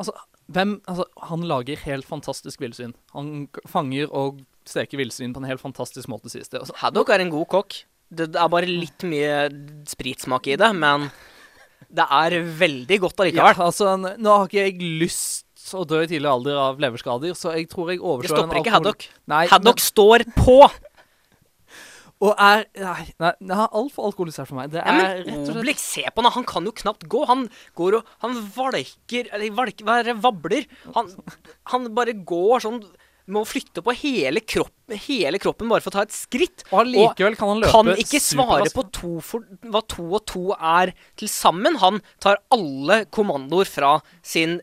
[0.00, 0.16] altså,
[0.52, 2.94] hvem Altså, han lager helt fantastisk villsvin.
[3.14, 6.60] Han fanger og steker villsvin på en helt fantastisk måte, sies det.
[6.62, 7.80] Altså, Haddock er en god kokk.
[8.10, 9.48] Det det er bare litt mye
[9.90, 11.10] spritsmak i det, men
[11.90, 16.30] Det er veldig godt Ja, altså, nå har ikke jeg lyst å dø i tidlig
[16.30, 19.08] alder av leverskader, så jeg tror jeg Det overslår stopper ikke Haddock.
[19.32, 20.60] Nei, Haddock står på!
[22.24, 24.70] og er Nei, nei han er altfor alkoholisert for meg.
[24.72, 27.24] Det Ja, er men rett og slett se på han, han kan jo knapt gå.
[27.28, 27.48] Han
[27.78, 30.70] går og Han valker Eller valker, hva er det, vabler.
[30.94, 31.10] Han,
[31.72, 32.80] han bare går sånn
[33.26, 34.70] med å flytte på hele, kropp,
[35.02, 36.62] hele kroppen bare for å ta et skritt.
[36.70, 40.44] Og allikevel kan han løpe kan ikke svare på to for, hva to og to
[40.54, 41.74] er til sammen.
[41.82, 44.60] Han tar alle kommandoer fra sin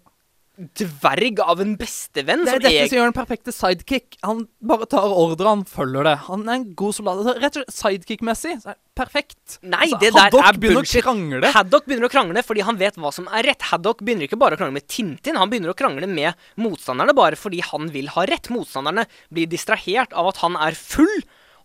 [0.54, 2.44] dverg av en bestevenn.
[2.46, 2.90] Det er dette jeg...
[2.92, 4.18] som gjør den perfekte sidekick.
[4.22, 6.14] Han bare tar ordre, han følger det.
[6.28, 7.22] Han er en god soldat.
[7.24, 8.54] Altså, Rett og slett sidekick-messig.
[8.62, 9.56] er Perfekt.
[9.66, 11.06] Nei, Altså, det der Haddock er begynner å bullshit.
[11.08, 11.54] krangle.
[11.56, 13.66] Haddock begynner å krangle fordi han vet hva som er rett.
[13.72, 17.40] Haddock begynner ikke bare å krangle med Tintin, han begynner å krangle med motstanderne bare
[17.40, 18.52] fordi han vil ha rett.
[18.54, 21.16] Motstanderne blir distrahert av at han er full,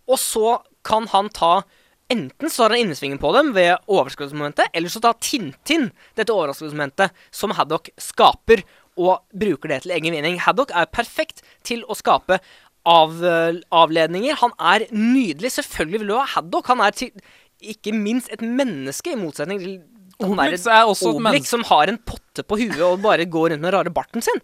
[0.09, 0.57] og så
[0.89, 1.59] kan han ta
[2.09, 7.13] Enten så har han innesvingen på dem ved overraskelsesmomentet, eller så tar Tintin dette overraskelsesmomentet
[7.29, 8.63] som Haddock skaper,
[8.99, 10.41] og bruker det til egen vinning.
[10.43, 12.41] Haddock er perfekt til å skape
[12.89, 13.19] av,
[13.75, 14.39] avledninger.
[14.43, 15.55] Han er nydelig.
[15.59, 16.71] Selvfølgelig vil du ha Haddock.
[16.73, 17.13] Han er til,
[17.63, 19.79] ikke minst et menneske, i motsetning til
[20.19, 21.47] Obelix er også et menneske.
[21.47, 24.43] som har en potte på huet og bare går rundt med den rare barten sin.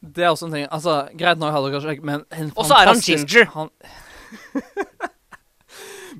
[0.00, 0.66] Det er også en ting.
[0.72, 3.50] Altså, Greit nok kanskje men en Og så er han ginger.
[3.52, 3.70] Han...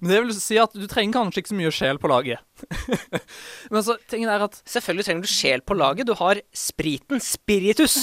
[0.06, 2.38] men det vil si at du trenger kanskje ikke så mye sjel på laget.
[3.70, 6.06] men altså, tingen er at Selvfølgelig trenger du sjel på laget.
[6.08, 7.98] Du har spriten, spiritus.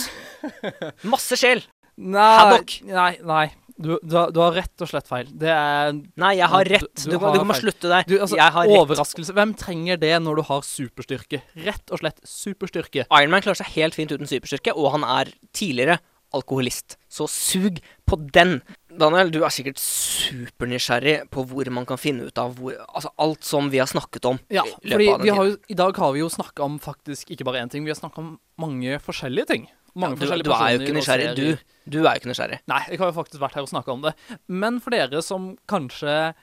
[1.14, 1.64] Masse sjel.
[1.98, 2.80] Nei, Haddock.
[2.90, 3.44] nei, nei.
[3.74, 5.30] Du, du, har, du har rett og slett feil.
[5.42, 6.86] Det er Nei, jeg har rett.
[7.04, 7.60] du Du, har kan feil.
[7.64, 8.06] slutte der.
[8.22, 8.80] altså, jeg har rett.
[8.84, 9.34] Overraskelse.
[9.38, 11.40] Hvem trenger det når du har superstyrke?
[11.66, 13.08] Rett og slett superstyrke.
[13.10, 15.98] Ironman klarer seg helt fint uten superstyrke, og han er tidligere
[16.34, 16.98] alkoholist.
[17.12, 18.58] Så sug på den.
[18.90, 23.46] Daniel, du er sikkert supernysgjerrig på hvor man kan finne ut av hvor, altså alt
[23.48, 24.42] som vi har snakket om.
[24.54, 27.72] Ja, i fordi jo, i dag har vi jo snakka om faktisk ikke bare én
[27.74, 29.70] ting, vi har snakka om mange forskjellige ting.
[29.94, 31.30] Mange du, forskjellige du er jo ikke nysgjerrig.
[31.38, 32.60] Du, du er jo ikke nysgjerrig.
[32.72, 34.16] Nei, jeg har jo faktisk vært her og snakka om det.
[34.50, 36.34] Men for dere som kanskje Ja,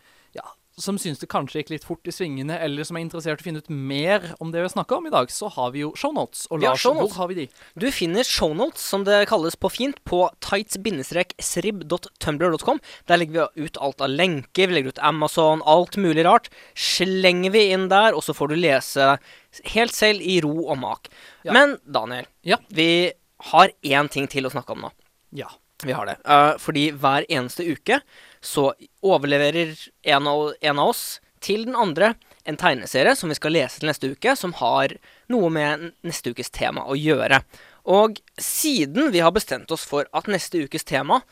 [0.81, 3.47] som syns det kanskje gikk litt fort i svingene, eller som er interessert i å
[3.47, 6.47] finne ut mer om det vi snakker om i dag, så har vi jo shownotes.
[6.51, 7.13] Og Lars, shownotes.
[7.13, 7.49] hvor har vi de?
[7.79, 12.81] Du finner shownotes, som det kalles på fint, på tights-srib.tumblr.com.
[13.09, 16.51] Der legger vi ut alt av lenker, vi legger ut Amazon, alt mulig rart.
[16.75, 19.15] Slenger vi inn der, og så får du lese
[19.75, 21.09] helt selv i ro og mak.
[21.45, 21.53] Ja.
[21.57, 22.57] Men Daniel, Ja.
[22.69, 23.13] vi
[23.51, 24.91] har én ting til å snakke om nå.
[25.33, 25.49] Ja.
[25.83, 26.19] Vi har det.
[26.29, 28.01] Uh, fordi hver eneste uke
[28.41, 28.71] så
[29.05, 29.77] overleverer
[30.15, 31.05] en av, en av oss
[31.41, 32.15] til den andre
[32.49, 34.97] en tegneserie som vi skal lese til neste uke, som har
[35.33, 37.43] noe med neste ukes tema å gjøre.
[37.91, 41.23] Og siden vi har bestemt oss for at neste ukes tema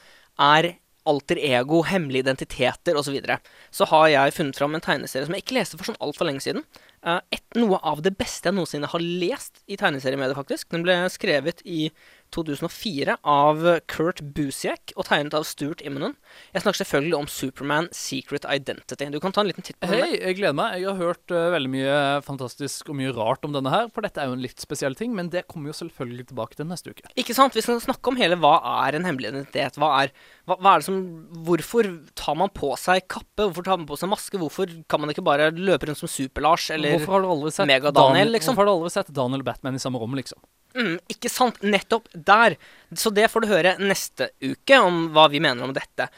[0.40, 0.76] er
[1.08, 3.38] alter ego, hemmelige identiteter osv., så, videre,
[3.72, 6.44] så har jeg funnet fram en tegneserie som jeg ikke leste for sånn altfor lenge
[6.44, 6.66] siden.
[7.09, 10.68] Eh, et, noe av det beste jeg noensinne har lest i tegneseriemediet, faktisk.
[10.75, 11.88] Den ble skrevet i
[12.35, 16.14] 2004 av Kurt Busiek og tegnet av Stuart Immonen.
[16.53, 19.09] Jeg snakker selvfølgelig om Superman Secret Identity.
[19.14, 20.03] Du kan ta en liten titt på den.
[20.03, 20.77] Hei, jeg gleder meg.
[20.83, 24.21] Jeg har hørt uh, veldig mye fantastisk og mye rart om denne her, for dette
[24.21, 27.09] er jo en litt spesiell ting, men det kommer jo selvfølgelig tilbake til neste uke.
[27.18, 27.57] Ikke sant?
[27.57, 29.81] Vi skal snakke om hele hva er en hemmelig identitet.
[29.81, 30.12] Hva er,
[30.44, 31.01] hva, hva er det som
[31.49, 31.87] Hvorfor
[32.18, 33.47] tar man på seg kappe?
[33.47, 34.40] Hvorfor tar man på seg maske?
[34.40, 37.92] Hvorfor kan man ikke bare løpe rundt som Super-Lars eller Hvorfor har du aldri sett
[37.96, 38.54] Daniel, liksom?
[38.54, 40.40] Hvorfor har du aldri sett Daniel og Batman i samme rom, liksom?
[40.76, 41.62] Mm, ikke sant?
[41.62, 42.58] Nettopp der.
[42.94, 46.08] Så det får du høre neste uke om hva vi mener om dette.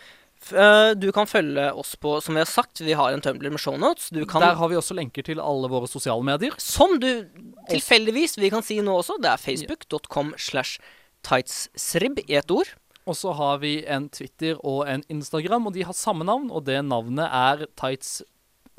[0.50, 3.60] Øh, du kan følge oss på, som vi har sagt, vi har en Tumblr med
[3.60, 4.08] shownotes.
[4.10, 6.56] Der har vi også lenker til alle våre sosiale medier.
[6.58, 7.26] Som du
[7.70, 9.20] tilfeldigvis vi kan si nå også.
[9.20, 10.80] Det er facebook.com slash
[11.26, 12.72] tightsrib i ett ord.
[13.08, 16.66] Og så har vi en Twitter og en Instagram, og de har samme navn, og
[16.68, 18.20] det navnet er tights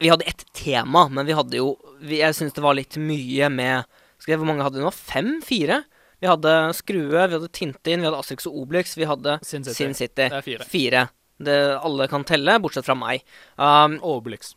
[0.00, 3.50] Vi hadde ett tema, men vi hadde jo vi, Jeg syns det var litt mye
[3.52, 3.84] med
[4.20, 4.92] skal jeg, Hvor mange hadde vi nå?
[4.92, 5.40] Fem?
[5.44, 5.82] Fire?
[6.20, 9.76] Vi hadde Skrue, vi hadde Tintin, vi hadde Asterix og Obelix, vi hadde Sin City.
[9.76, 10.26] Sin City.
[10.28, 10.66] Det er fire.
[10.68, 11.04] Fire.
[11.40, 13.24] Det, alle kan telle, bortsett fra meg.
[13.56, 14.52] Um, Obelix.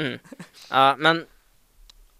[0.00, 0.16] Mm.
[0.70, 1.24] Uh, men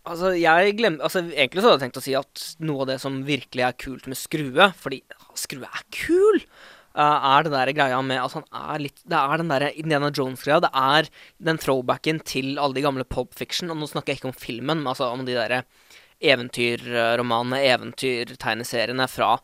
[0.05, 2.99] altså, jeg glemmer altså, Egentlig så hadde jeg tenkt å si at noe av det
[3.01, 5.01] som virkelig er kult med Skrue Fordi
[5.39, 6.43] Skrue er kul!
[6.91, 10.11] Uh, er det der greia med at han er litt Det er den der Indiana
[10.11, 10.59] Jones-greia.
[10.65, 11.09] Det er
[11.49, 13.71] den throwbacken til alle de gamle Pop Fiction.
[13.71, 15.63] Og nå snakker jeg ikke om filmen, men altså om de derre
[16.21, 19.37] eventyrromanene, eventyrtegneseriene fra,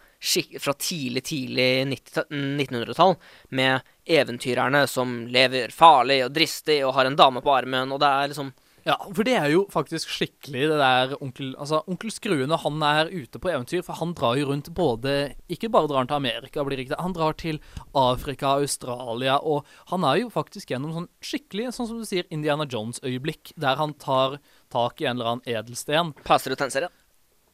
[0.60, 3.16] fra tidlig, tidlig 1900-tall.
[3.48, 8.12] Med eventyrerne som lever farlig og dristig og har en dame på armen, og det
[8.12, 8.54] er liksom
[8.86, 12.82] Ja, for det er jo faktisk skikkelig det der onkel Altså, onkel Skrue når han
[12.86, 16.20] er ute på eventyr, for han drar jo rundt både Ikke bare drar han til
[16.20, 17.58] Amerika, blir riktig, han drar til
[17.98, 22.66] Afrika, Australia, og han er jo faktisk gjennom sånn skikkelig, sånn som du sier, Indiana
[22.70, 24.38] Jones-øyeblikk, der han tar
[24.70, 26.14] tak i en eller annen edelsten.
[26.22, 26.94] Passer du tegneserien.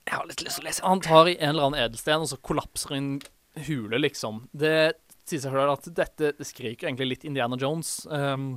[0.08, 0.84] Jeg har litt lyst til å lese.
[0.86, 3.10] Han tar i en eller annen edelsten, og så kollapser en
[3.68, 4.46] hule, liksom.
[4.52, 4.94] Det
[5.28, 8.00] sier seg selv at dette det skriker egentlig litt Indiana Jones.
[8.10, 8.56] Um,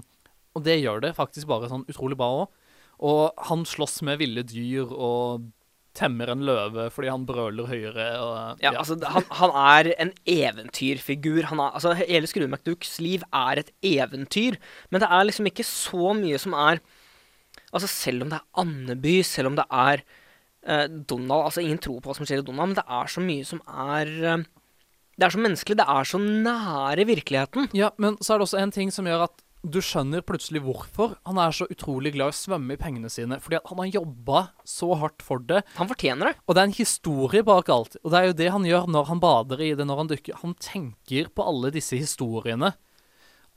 [0.56, 2.64] og det gjør det faktisk bare sånn utrolig bra òg.
[3.06, 5.50] Og han slåss med ville dyr og
[5.96, 8.08] temmer en løve fordi han brøler høyere.
[8.24, 11.50] Og, Ja, altså, han, han er en eventyrfigur.
[11.52, 14.58] Han er, altså, hele Skrue McDucks liv er et eventyr.
[14.90, 16.84] Men det er liksom ikke så mye som er
[17.76, 20.04] Altså, selv om det er Andeby, selv om det er
[20.66, 23.46] Donald Altså, ingen tror på hva som skjer i Donald, men det er så mye
[23.46, 24.46] som er eh,
[25.16, 25.78] Det er så menneskelig.
[25.80, 27.70] Det er så nære virkeligheten.
[27.78, 31.16] Ja, men så er det også en ting som gjør at du skjønner plutselig hvorfor
[31.26, 33.40] han er så utrolig glad i å svømme i pengene sine.
[33.42, 35.64] Fordi han har jobba så hardt for det.
[35.80, 36.36] Han fortjener det.
[36.46, 37.98] Og det er en historie bak alt.
[38.04, 40.42] Og det er jo det han gjør når han bader i det, når han dykker.
[40.44, 42.76] Han tenker på alle disse historiene.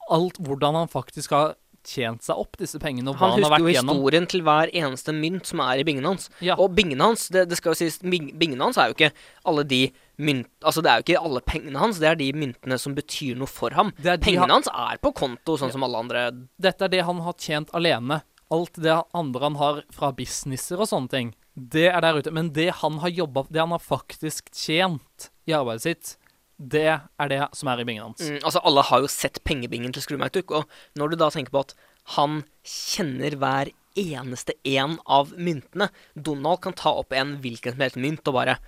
[0.08, 3.72] Alt hvordan han faktisk har tjent seg opp disse pengene, Han han, har husker jo
[3.72, 4.28] historien gjennom.
[4.32, 6.28] til hver eneste mynt som er i bingen hans.
[6.44, 6.54] Ja.
[6.60, 9.10] Og bingen hans, det, det skal jo sies, bingen hans er jo ikke
[9.48, 9.80] alle de
[10.18, 10.48] mynt...
[10.62, 13.48] Altså, det er jo ikke alle pengene hans, det er de myntene som betyr noe
[13.50, 13.92] for ham.
[14.02, 16.26] Pengene han- hans er på konto, sånn som alle andre.
[16.60, 18.20] Dette er det han har tjent alene.
[18.50, 22.30] Alt det andre han har fra businesser og sånne ting, det er der ute.
[22.32, 26.16] Men det han har jobba Det han har faktisk tjent i arbeidet sitt,
[26.58, 28.22] det er det som er i bingen hans.
[28.22, 31.62] Mm, altså, alle har jo sett pengebingen til McDuck, og når du da tenker på
[31.62, 31.74] at
[32.18, 37.98] han kjenner hver eneste en av myntene Donald kan ta opp en hvilken som helst
[37.98, 38.58] mynt og bare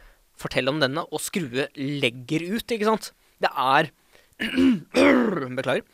[0.41, 3.11] fortelle om denne, og Skrue legger ut, ikke sant?
[3.43, 3.91] Det er
[5.59, 5.85] Beklager.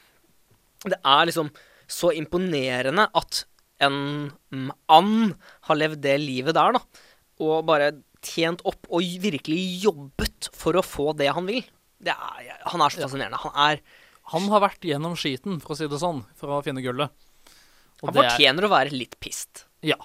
[0.87, 1.50] Det er liksom
[1.90, 3.44] så imponerende at
[3.82, 5.35] en and
[5.68, 6.82] har levd det livet der, da.
[7.42, 7.90] Og bare
[8.24, 11.64] tjent opp og virkelig jobbet for å få det han vil.
[12.04, 13.38] Er, han er så fascinerende.
[13.46, 13.80] Han er
[14.32, 17.11] Han har vært gjennom skiten, for å si det sånn, for å finne gullet.
[18.02, 19.62] Og Han det er- fortjener å være litt pissed.
[19.87, 19.96] Ja.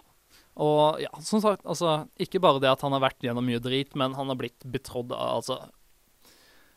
[0.61, 3.95] Og ja, som sagt, altså Ikke bare det at han har vært gjennom mye drit,
[3.95, 5.57] men han har blitt betrodd av altså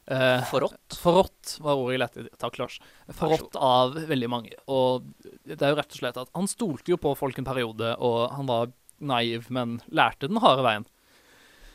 [0.09, 0.97] eh, Forrådt?
[1.01, 2.37] Forrådt var ordet jeg lette etter.
[2.41, 2.79] Takk, Lars.
[3.19, 4.55] Forrådt av veldig mange.
[4.71, 5.05] Og
[5.45, 8.31] det er jo rett og slett at han stolte jo på folk en periode, og
[8.37, 8.73] han var
[9.05, 10.87] naiv, men lærte den harde veien.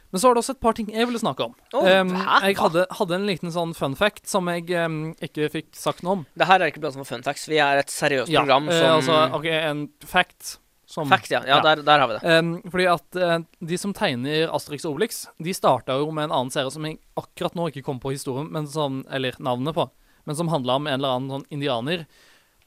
[0.10, 1.52] Men så var det også et par ting jeg ville snakke om.
[1.78, 5.70] Oh, um, jeg hadde, hadde en liten sånn fun fact som jeg um, ikke fikk
[5.78, 6.24] sagt noe om.
[6.34, 7.46] Det her er ikke blant annet fun facts.
[7.52, 10.56] Vi er et seriøst Ja, program som uh, altså, OK, en fact
[10.90, 11.44] som Fact, ja.
[11.46, 12.38] Ja, Der, der har vi det.
[12.40, 16.34] Um, fordi at uh, de som tegner Asterix og Obelix, de starta jo med en
[16.34, 19.86] annen serie som jeg akkurat nå ikke kom på historien, men som, eller navnet på,
[20.26, 22.08] men som handla om en eller annen sånn indianer.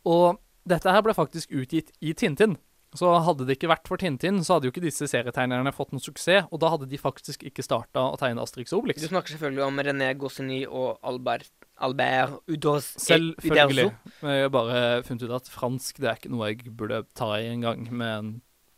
[0.06, 0.38] Og
[0.70, 2.54] dette her ble faktisk utgitt i Tintin.
[2.92, 6.02] Så hadde det ikke vært for Tintin, så hadde jo ikke disse serietegnerne fått noen
[6.04, 9.00] suksess, og da hadde de faktisk ikke starta å tegne Asterix og Obelix.
[9.00, 11.48] Du snakker selvfølgelig om René Goscinny og Albert,
[11.82, 13.88] Albert Udos Selvfølgelig.
[14.20, 17.48] Jeg har bare funnet ut at fransk det er ikke noe jeg burde ta i
[17.48, 18.32] en gang med en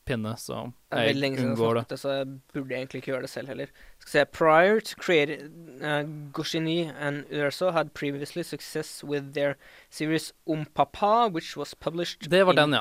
[0.04, 1.84] pinne, så jeg det unngår det.
[1.90, 3.70] det, så jeg burde egentlig ikke gjøre det selv heller.
[3.98, 5.38] Skal se Prior to create
[5.80, 9.56] uh, Goscinny and Urso had previously success with their
[9.90, 12.80] series Om Papa, which was published Det var den, ja.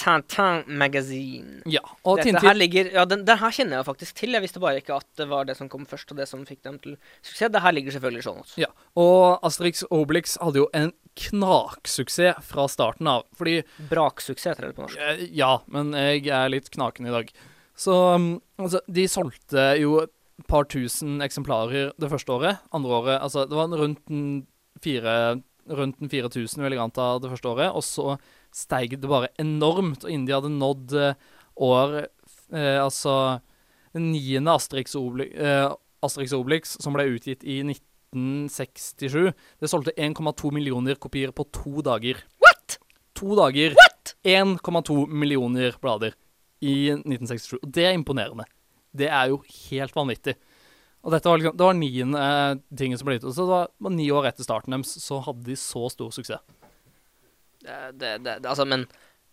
[0.00, 1.62] Tintin Magazine.
[1.70, 4.32] Ja, og Dette Tintin her ligger Ja, den, den her kjenner jeg faktisk til.
[4.36, 6.62] Jeg visste bare ikke at det var det som kom først, og det som fikk
[6.64, 7.52] dem til suksess.
[7.52, 12.66] Det her ligger selvfølgelig sånn også Ja, og Asterix Obelix hadde jo en knaksuksess fra
[12.70, 13.60] starten av, fordi
[13.90, 14.98] Braksuksess heter det på norsk.
[14.98, 17.30] eh, Ja, men jeg er litt knaken i dag.
[17.76, 18.28] Så um,
[18.58, 20.12] altså, de solgte jo et
[20.50, 22.58] par tusen eksemplarer det første året.
[22.74, 24.46] Andre året Altså, det var rundt en
[24.82, 27.70] fire Rundt en 4000, vil jeg anta, det første året.
[27.72, 28.18] Og så
[28.54, 31.16] steig det bare enormt, og de hadde nådd eh,
[31.56, 33.40] år eh, Altså
[33.94, 35.68] den niende Asterix og Obelix, eh,
[36.04, 39.30] Asterix Obelix, som ble utgitt i 1967,
[39.62, 42.18] det solgte 1,2 millioner kopier på to dager.
[42.42, 42.78] What?!
[43.18, 43.76] To dager.
[43.78, 44.16] What?!
[44.26, 46.16] 1,2 millioner blader
[46.64, 47.60] i 1967.
[47.62, 48.48] Og det er imponerende.
[48.94, 49.40] Det er jo
[49.70, 50.34] helt vanvittig.
[51.04, 53.34] Og dette var liksom, det var niende eh, tingen som ble gitt ut.
[53.36, 56.42] Så det var, var ni år etter starten deres, så hadde de så stor suksess.
[57.64, 58.86] Det, det, altså, men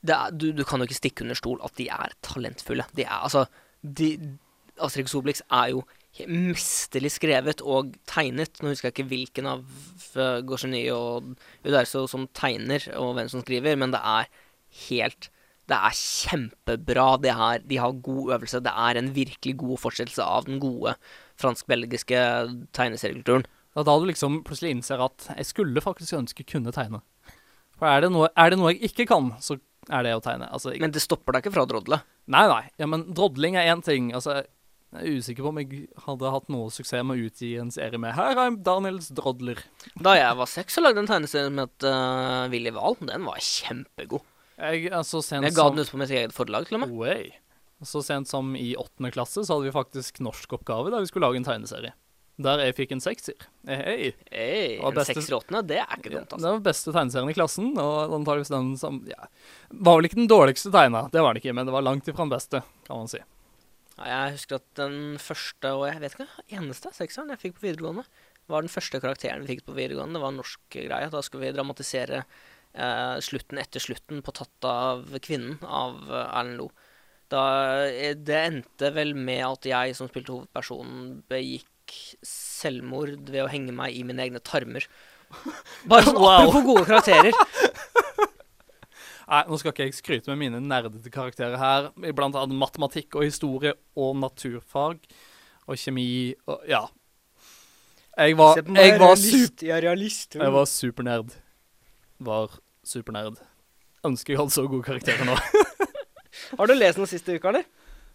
[0.08, 2.86] er, du, du kan jo ikke stikke under stol at de er talentfulle.
[2.98, 3.46] De er altså
[3.82, 4.16] de,
[4.82, 5.84] Asterix Obelix er jo
[6.28, 8.60] mesterlig skrevet og tegnet.
[8.60, 9.62] Nå husker jeg ikke hvilken av
[10.18, 14.32] uh, Gaucheny og Uderso som tegner, og hvem som skriver, men det er
[14.88, 15.32] helt
[15.72, 17.06] Det er kjempebra.
[17.22, 18.60] Det er, de har god øvelse.
[18.60, 20.96] Det er en virkelig god fortsettelse av den gode
[21.40, 22.18] fransk-belgiske
[22.76, 23.46] tegneseriekulturen.
[23.78, 27.00] Er da du liksom plutselig innser at jeg skulle faktisk ønske kunne tegne.
[27.82, 29.58] For er det, noe, er det noe jeg ikke kan, så
[29.90, 30.46] er det å tegne.
[30.54, 31.98] Altså, jeg, Men det stopper deg ikke fra å drodle.
[32.30, 32.64] nei, nei.
[32.78, 34.12] Ja, men drodling er én ting.
[34.14, 34.44] Altså,
[34.92, 37.98] jeg er usikker på om jeg hadde hatt noe suksess med å utgi en serie
[38.02, 39.64] med Her er Daniels drodler.
[39.96, 43.00] Da jeg var seks, så lagde jeg en tegneserie som het uh, Willy Wahl.
[43.02, 44.28] Den var kjempegod.
[44.62, 46.94] Jeg, altså, sent Jeg ga den ut på mitt eget forlag, til og med.
[47.02, 47.32] Way.
[47.88, 51.42] Så sent som i åttende klasse så hadde vi faktisk norskoppgave der vi skulle lage
[51.42, 51.96] en tegneserie.
[52.42, 53.36] Der jeg fikk en sekser.
[53.68, 54.12] Hei.
[54.32, 56.32] Hey, en beste- sekser åttende, det er ikke dumt.
[56.32, 56.42] altså.
[56.46, 59.28] det var beste tegneserien i klassen, og antakeligvis den som ja,
[59.72, 62.26] Var vel ikke den dårligste tegna, det var det ikke, men det var langt ifra
[62.26, 63.22] den beste, kan man si.
[64.02, 67.68] Ja, jeg husker at den første, og jeg vet ikke, eneste sekseren jeg fikk på
[67.68, 68.06] videregående,
[68.50, 70.18] var den første karakteren vi fikk på videregående.
[70.18, 71.10] Det var en norsk greie.
[71.14, 72.24] Da skulle vi dramatisere
[72.74, 76.74] eh, slutten etter slutten på Tatt av kvinnen av eh, Erlend Loe.
[77.32, 81.70] Eh, det endte vel med at jeg som spilte hovedpersonen, begikk
[82.26, 84.88] selvmord ved å henge meg i mine egne tarmer.
[85.90, 86.48] Bare sånn Wow.
[86.48, 87.36] apropos gode karakterer.
[89.32, 93.16] Nei, nå skal ikke jeg skryte med mine nerdete karakterer her, Iblant blant annet matematikk
[93.16, 95.00] og historie og naturfag
[95.72, 96.82] og kjemi og ja.
[98.20, 99.64] Jeg var, jeg var, realist.
[99.64, 100.36] Jeg realist.
[100.36, 101.32] jeg var supernerd.
[102.20, 103.40] Var supernerd.
[104.04, 105.38] Ønsker jeg hadde så gode karakterer nå.
[106.60, 107.64] Har du lest noe siste uka, eller?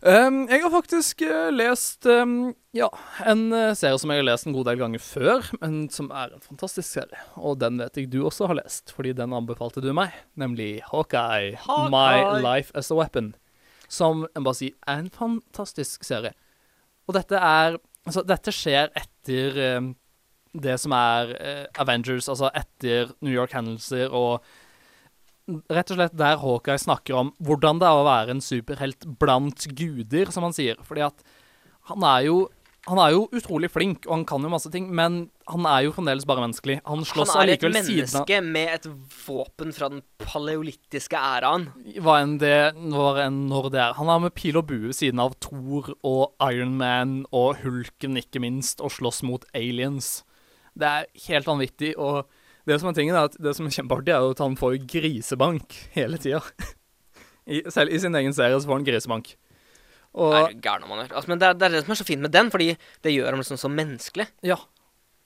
[0.05, 2.91] Um, jeg har faktisk uh, lest um, ja,
[3.25, 6.35] en uh, serie som jeg har lest en god del ganger før, men som er
[6.37, 7.23] en fantastisk serie.
[7.41, 11.57] Og den vet jeg du også har lest, fordi den anbefalte du meg, nemlig Hawkeye,
[11.65, 11.91] Hawkeye.
[11.95, 13.33] My Life As A Weapon.
[13.89, 16.37] Som jeg bare si er en fantastisk serie.
[17.09, 19.87] Og dette er Altså, dette skjer etter uh,
[20.63, 24.45] det som er eh, Avengers, altså etter New York-hendelser og
[25.47, 29.69] rett og slett der Hawkeye snakker om hvordan det er å være en superhelt blant
[29.79, 30.79] guder, som han sier.
[30.87, 31.27] Fordi at
[31.91, 32.47] han er jo
[32.87, 35.95] han er jo utrolig flink, og han kan jo masse ting, men han er jo
[35.97, 36.77] fremdeles bare menneskelig.
[36.87, 38.87] Han slåss Han er et allikevel menneske med et
[39.25, 41.67] våpen fra den paleolittiske æraen.
[41.99, 43.97] Hva enn det når, enn når det er.
[43.99, 48.45] Han er med pil og bue siden av Thor og Iron Man og Hulken, ikke
[48.47, 50.21] minst, og slåss mot aliens.
[50.79, 52.31] Det er helt vanvittig, og
[52.67, 54.87] det som er tingen er at det som er kjempeartig, er at han får jo
[54.91, 56.43] grisebank hele tida.
[57.75, 59.35] Selv i sin egen serie så får han grisebank.
[60.17, 61.13] Og Er gæren om gjør.
[61.13, 62.73] Altså, men det er, det er det som er så fint med den, fordi
[63.05, 64.57] det gjør ham liksom så menneskelig ja.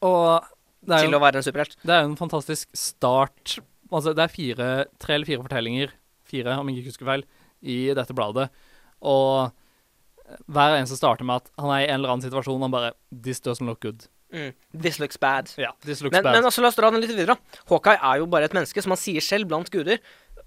[0.05, 0.49] Og
[0.80, 1.76] det er til jo å være en superhelt.
[1.84, 3.59] Det er jo en fantastisk start.
[3.91, 4.68] Altså, det er fire,
[5.01, 5.93] tre eller fire fortellinger,
[6.28, 7.24] fire om jeg ikke husker feil,
[7.61, 8.49] i dette bladet.
[9.05, 9.53] Og
[10.49, 13.43] hver eneste starter med at han er i en eller annen situasjon, han bare This
[13.45, 14.09] doesn't look good.
[14.31, 14.53] Mm.
[14.74, 15.51] This looks bad.
[15.59, 16.37] Ja, this looks Men, bad.
[16.39, 17.35] men altså, la oss dra den litt videre.
[17.70, 19.99] Hawkeye er jo bare et menneske, som han sier selv, blant guder.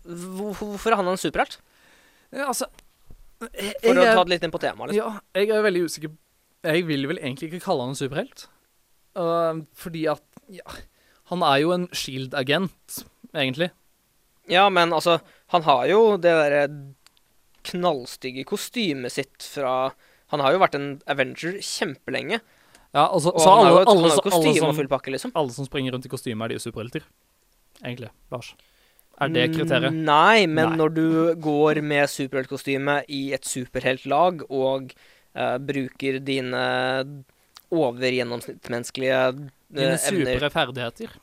[0.03, 1.59] Hvorfor er han en superhelt?
[2.33, 2.65] ja, altså
[3.51, 4.93] jeg, For å ta det litt inn på temaet.
[4.93, 5.19] Liksom.
[5.19, 6.13] Ja, jeg er veldig usikker
[6.63, 8.47] Jeg vil vel egentlig ikke kalle han en superhelt.
[9.19, 10.63] Uh, fordi at ja,
[11.29, 13.03] Han er jo en Shield-agent,
[13.35, 13.69] egentlig.
[14.51, 15.19] Ja, men altså,
[15.53, 16.63] han har jo det derre
[17.63, 19.93] knallstygge kostymet sitt fra
[20.33, 22.41] Han har jo vært en Avenger kjempelenge.
[22.93, 25.11] Ja, altså, Og så han alle, alle, har jo alle, kostyme som, og full pakke,
[25.15, 25.31] liksom.
[25.35, 27.01] alle som springer rundt i kostyme, er de superhelter.
[27.81, 28.51] Egentlig, Lars.
[29.21, 29.93] Er det kriteriet?
[29.93, 30.77] Mm, Nei, men Nei.
[30.77, 31.07] når du
[31.41, 36.63] går med superheltkostyme i et superheltlag og uh, bruker dine
[37.73, 41.13] overgjennomsnittsmenneskelige eh, Dine evner supre ferdigheter.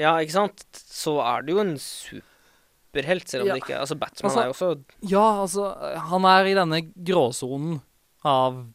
[0.00, 0.64] Ja, ikke sant?
[0.74, 3.54] Så er du jo en superhelt, selv om Ja.
[3.54, 7.80] det ikke Altså, Batman Altså- er jo også Ja, altså, han er i denne gråsonen
[8.24, 8.66] av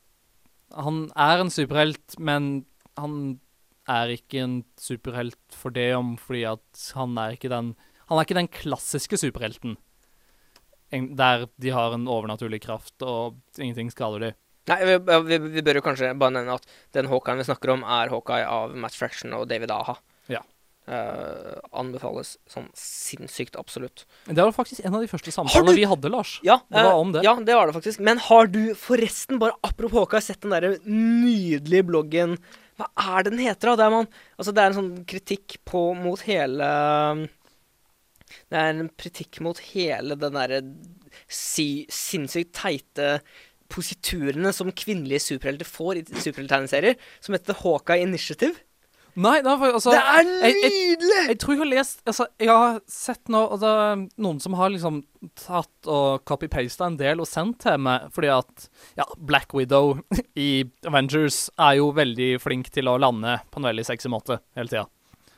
[0.78, 2.66] Han er en superhelt, men
[3.00, 3.40] han
[3.90, 7.72] er ikke en superhelt for det om fordi at han er ikke den
[8.10, 9.76] Han er ikke den klassiske superhelten.
[10.92, 14.32] En- Der de har en overnaturlig kraft, og ingenting skader de.
[14.70, 14.96] Nei, vi,
[15.30, 18.46] vi, vi bør jo kanskje bare nevne at den Hawkeye vi snakker om, er Hawkeye
[18.50, 19.96] av Matt Fraction og David Aha.
[20.90, 24.08] Eh, anbefales sånn sinnssykt absolutt.
[24.26, 26.40] Det var faktisk en av de første samtalene vi hadde, Lars.
[26.42, 27.22] Ja, Det om det.
[27.22, 28.00] Ja, det var det faktisk.
[28.02, 32.38] Men har du forresten, bare apropos Håka, sett den derre nydelige bloggen
[32.80, 32.88] Hva
[33.20, 33.90] er det den heter, da?
[33.94, 34.08] Man,
[34.40, 36.70] altså, det er en sånn kritikk på mot hele
[38.50, 40.64] Det er en kritikk mot hele den derre
[41.28, 43.20] si, sinnssykt teite
[43.70, 48.58] positurene som kvinnelige superhelter får i superhelttegneserier, som heter The Hawkeye Initiative.
[49.16, 52.80] Nei, for- altså, Det er jeg- jeg- Jeg, tror jeg har lest Altså, jeg har
[52.88, 53.28] sett
[53.60, 55.04] det er noen som har liksom
[55.36, 60.00] tatt og copy-pasta en del og sendt til meg, fordi at ja, Black Widow
[60.38, 64.68] i Avengers er jo veldig flink til å lande på en veldig sexy måte hele
[64.70, 64.86] tida.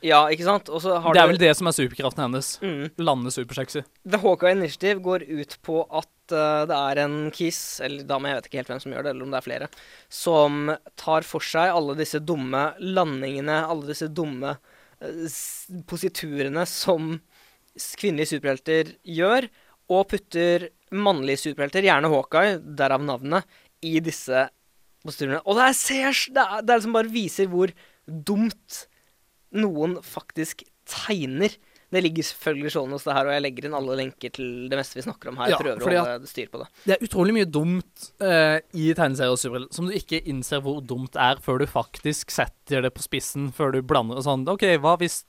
[0.02, 0.70] Ja, ikke sant?
[0.72, 2.48] Og så har Det er du vel det som er superkraften hennes.
[2.62, 2.82] Mm.
[3.02, 3.84] Lande supersexy.
[4.02, 8.40] The Hawkeye Initiative går ut på at uh, det er en kiss, eller dame, jeg
[8.40, 9.70] vet ikke helt hvem som gjør det, eller om det er flere,
[10.10, 15.40] som tar for seg alle disse dumme landingene, alle disse dumme uh,
[15.90, 17.14] positurene som
[17.98, 19.48] kvinnelige superhelter gjør,
[19.92, 23.46] og putter mannlige superhelter, gjerne Hawkeye, derav navnet,
[23.82, 24.48] i disse
[25.02, 25.42] positurene.
[25.46, 25.76] Og det er,
[26.34, 27.72] det er, det er liksom bare viser hvor
[28.06, 28.84] dumt
[29.56, 31.54] noen faktisk tegner.
[31.92, 34.78] Det ligger selvfølgelig sånn hos det her, og jeg legger inn alle lenker til det
[34.78, 35.52] meste vi snakker om her.
[35.52, 36.68] Ja, prøver å holde styr på det.
[36.86, 41.18] Det er utrolig mye dumt uh, i tegneserier og som du ikke innser hvor dumt
[41.20, 44.96] er, før du faktisk setter det på spissen, før du blander og sånn OK, hva
[45.02, 45.20] hvis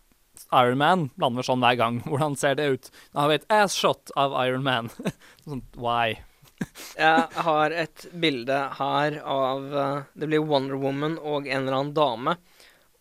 [0.56, 2.00] Iron Man blander sånn hver gang?
[2.08, 2.94] Hvordan ser det ut?
[3.12, 4.92] Da har vi et ass-shot av Iron Man.
[5.46, 6.22] sånn, why?
[6.96, 11.96] Jeg har et bilde her av uh, Det blir Wonder Woman og en eller annen
[11.98, 12.38] dame.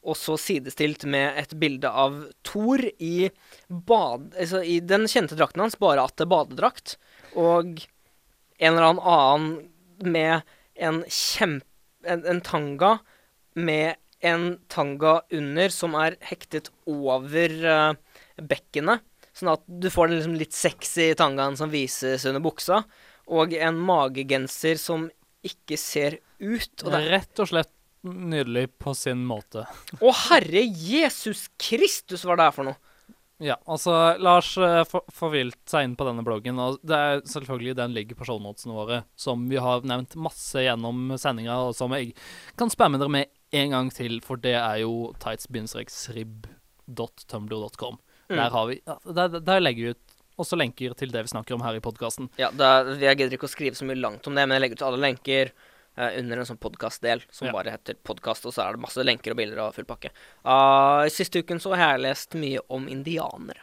[0.02, 3.30] Og så sidestilt med et bilde av Thor i,
[3.68, 6.96] bad, altså i den kjente drakten hans, bare at det er badedrakt.
[7.38, 7.84] Og
[8.58, 9.52] en eller annen
[10.02, 10.42] med
[10.74, 11.68] en kjempe...
[12.02, 12.96] En, en tanga
[13.54, 13.94] med
[14.26, 17.92] en tanga under som er hektet over uh,
[18.42, 19.04] bekkenet.
[19.30, 22.80] Sånn at du får den liksom litt sexy tangaen som vises under buksa.
[23.30, 25.06] Og en magegenser som
[25.46, 26.74] ikke ser ut.
[26.82, 27.72] Og det er Rett og slett
[28.02, 29.66] nydelig på sin måte.
[30.00, 32.78] Å, herre Jesus Kristus, hva er det her for noe?
[33.42, 37.94] Ja, altså Lars uh, forvilt seg inn på denne bloggen, og det er selvfølgelig den
[37.96, 42.14] ligger på shownotene våre, som vi har nevnt masse gjennom sendinga, og som jeg
[42.60, 43.26] kan spamme dere med
[43.58, 47.96] en gang til, for det er jo tights-rib.tumblr.com.
[48.30, 48.36] Mm.
[48.38, 51.56] Der har vi ja, der, der legger vi ut også lenker til det vi snakker
[51.56, 52.30] om her i podkasten.
[52.40, 54.80] Ja, er, Jeg gidder ikke å skrive så mye langt om det, men jeg legger
[54.80, 55.54] ut alle lenker eh,
[55.96, 57.52] under en sånn podkastdel som Ja.
[57.52, 60.08] bare heter podkast, og så er det masse lenker og bilder og full pakke.
[60.44, 63.60] Uh, siste uken så har jeg lest mye om indianere.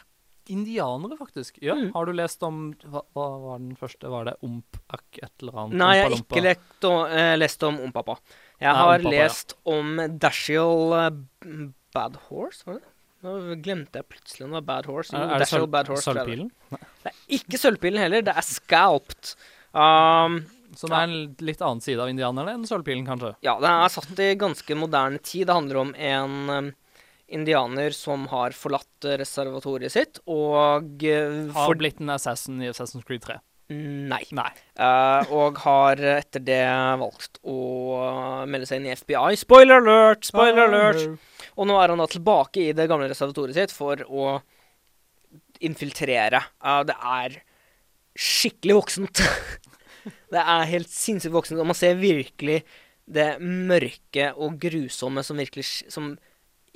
[0.50, 1.58] Indianere, faktisk.
[1.62, 1.92] Ja, Mm.
[1.94, 4.08] Har du lest om Hva, hva var den første?
[4.10, 5.76] Var det Ompak et eller annet?
[5.78, 8.16] Nei, jeg har ikke lekt og, uh, lest om Ompappa.
[8.60, 9.22] Jeg Nei, har Ompapa, ja.
[9.28, 12.82] lest om Dashiell uh, Bad Horse, var det?
[13.22, 15.12] Nå glemte jeg plutselig om det var Bad Horse.
[15.12, 16.50] Jo, Er, det Dashiell Bad Horse, tror det Sølvpilen?
[17.04, 19.34] Det er ikke Sølvpilen heller, det er Scalped.
[19.74, 20.40] Um,
[20.78, 23.34] Som er en litt annen side av indianerne enn Sølvpilen, kanskje?
[23.44, 25.48] Ja, det er satt i ganske moderne tid.
[25.48, 26.70] Det handler om en um,
[27.30, 33.06] indianer som har forlatt eh, reservatoriet sitt, og eh, Har blitt en assassin i Assassin's
[33.06, 33.38] Creed 3.
[33.70, 34.22] Nei.
[34.34, 34.50] Nei.
[34.74, 36.64] Uh, og har etter det
[36.98, 37.58] valgt å
[38.50, 39.36] melde seg inn i FBI.
[39.38, 40.26] Spoiler alert!
[40.26, 41.04] Spoiler alert!
[41.54, 44.40] Og nå er han da tilbake i det gamle reservatoriet sitt for å
[45.62, 46.42] infiltrere.
[46.58, 47.38] Uh, det er
[48.18, 49.22] skikkelig voksent.
[50.32, 52.62] det er helt sinnssykt voksent, og man ser virkelig
[53.10, 56.14] det mørke og grusomme som virkelig som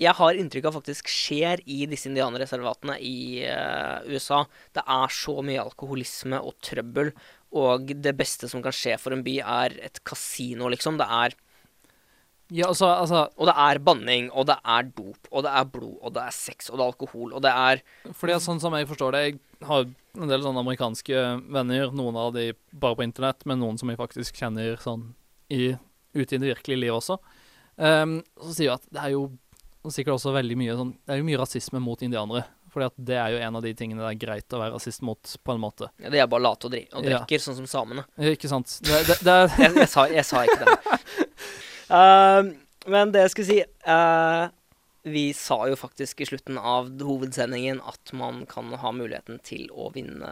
[0.00, 4.40] jeg har inntrykk av faktisk skjer i disse indianerreservatene i uh, USA.
[4.74, 7.12] Det er så mye alkoholisme og trøbbel,
[7.54, 10.98] og det beste som kan skje for en by, er et kasino, liksom.
[10.98, 11.36] Det er
[12.52, 15.96] Ja, altså, altså Og det er banning, og det er dop, og det er blod,
[16.02, 17.80] og det er sex, og det er alkohol, og det er
[18.12, 22.34] Fordi sånn som jeg forstår det, jeg har en del sånne amerikanske venner, noen av
[22.36, 25.14] de bare på internett, men noen som jeg faktisk kjenner sånn
[25.50, 25.72] i,
[26.14, 27.16] ute i det virkelige livet også.
[27.76, 29.24] Um, så sier jeg at det er jo
[29.90, 32.44] sikkert også veldig mye sånn Det er jo mye rasisme mot indianere.
[32.74, 35.02] Fordi at det er jo en av de tingene det er greit å være rasist
[35.06, 35.86] mot, på en måte.
[36.02, 37.18] ja, De er bare late og, dri og Ja.
[37.20, 38.02] drikker, sånn som samene.
[38.18, 38.80] Eh, Ikke sant?
[38.82, 41.23] Det, det, det er jeg, jeg, sa, jeg sa ikke det.
[41.94, 42.52] Eh,
[42.90, 44.48] men det jeg skulle si uh,
[45.08, 49.90] Vi sa jo faktisk i slutten av hovedsendingen at man kan ha muligheten til å
[49.94, 50.30] vinne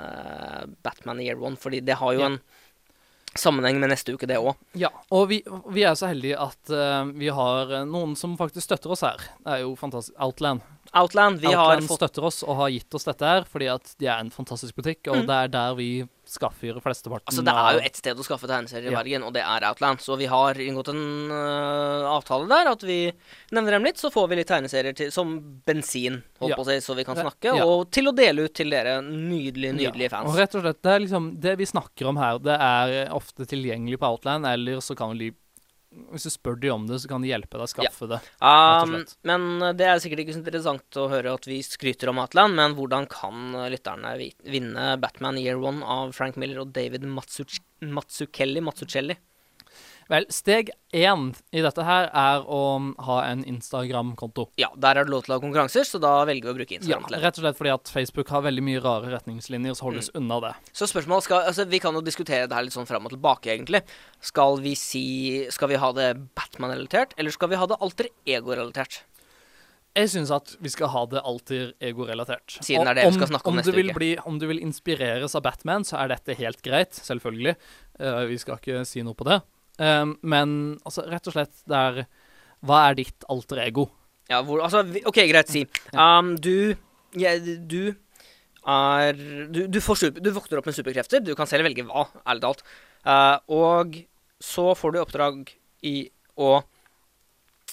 [0.84, 2.30] Batman Year One, fordi det har jo Ja.
[2.32, 2.40] en
[3.36, 4.56] sammenheng med neste uke, det òg.
[4.76, 5.38] Ja, og vi,
[5.72, 9.22] vi er så heldige at uh, vi har noen som faktisk støtter oss her.
[9.40, 10.12] Det er jo fantastisk.
[10.20, 10.60] Outland.
[10.92, 14.08] Outland, vi har fått støtter oss og har gitt oss dette her fordi at de
[14.12, 15.26] er en fantastisk butikk, og Mm.
[15.30, 15.88] det er der vi
[16.32, 19.02] skaffer flesteparten Altså, det er jo ett sted å skaffe tegneserier i Ja.
[19.02, 20.00] Bergen, og det er Outland.
[20.00, 22.98] Så vi har inngått en uh, avtale der, at vi
[23.52, 25.34] nevner dem litt, så får vi litt tegneserier til, som
[25.66, 26.56] bensin, holdt Ja.
[26.56, 27.64] på å si, så vi kan snakke, Ja.
[27.68, 30.28] og til å dele ut til dere nydelige, nydelige fans.
[30.32, 33.46] Og rett og slett, det er liksom Det vi snakker om her, det er ofte
[33.46, 35.32] tilgjengelig på Outland, eller så kan de
[36.12, 38.18] Hvis du spør de om det, så kan de hjelpe deg å skaffe det.
[38.40, 38.94] Um,
[39.28, 42.56] men øh, det er sikkert ikke så interessant å høre at vi skryter om Atland,
[42.58, 47.60] men hvordan kan øh, lytterne vinne Batman Year One av Frank Miller og David Matsuch
[47.84, 48.64] Matsukelli?
[48.64, 49.18] Matsucelli?
[50.10, 52.58] Vel, steg én i dette her er å
[53.06, 54.48] ha en Instagram-konto.
[54.60, 56.76] Ja, der er det lov til å ha konkurranser, så da velger vi å bruke
[56.78, 57.06] Instagram.
[57.10, 60.22] Ja, rett og slett fordi at Facebook har veldig mye rare retningslinjer, så holdes Mm.
[60.22, 60.54] unna det.
[60.72, 63.50] Så spørsmålet skal Altså, vi kan jo diskutere det her litt sånn fram og tilbake,
[63.50, 63.82] egentlig.
[64.20, 69.02] Skal vi si Skal vi ha det Batman-relatert, eller skal vi ha det alter ego-relatert?
[69.94, 72.54] Jeg syns at vi skal ha det alltid ego-relatert.
[72.64, 73.94] Siden det er det vi skal snakke om om neste uke.
[73.98, 77.56] Bli, om du vil inspireres av Batman, så er dette helt greit, selvfølgelig.
[78.00, 79.42] Uh, vi skal ikke si noe på det.
[79.80, 80.54] Um, men
[80.84, 82.02] altså, rett og slett, det er
[82.62, 83.86] Hva er ditt alter ego?
[84.30, 85.64] Ja, hvor Altså, OK, greit, si.
[85.96, 86.74] Um, du
[87.18, 87.94] ja, Du
[88.62, 89.16] er
[89.50, 91.22] du, du, får super, du våkner opp med superkrefter.
[91.24, 92.64] Du kan selv velge hva, ærlig talt.
[93.02, 93.98] Uh, og
[94.42, 95.54] så får du oppdrag
[95.86, 95.96] i
[96.38, 96.60] å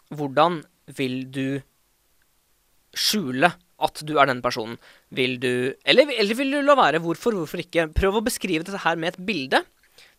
[0.09, 0.63] Hvordan
[0.97, 1.59] vil du
[2.97, 4.79] skjule at du er den personen?
[5.13, 7.01] Vil du Eller, eller vil du la være?
[7.03, 7.37] Hvorfor?
[7.37, 7.85] Hvorfor ikke?
[7.93, 9.61] Prøv å beskrive dette her med et bilde.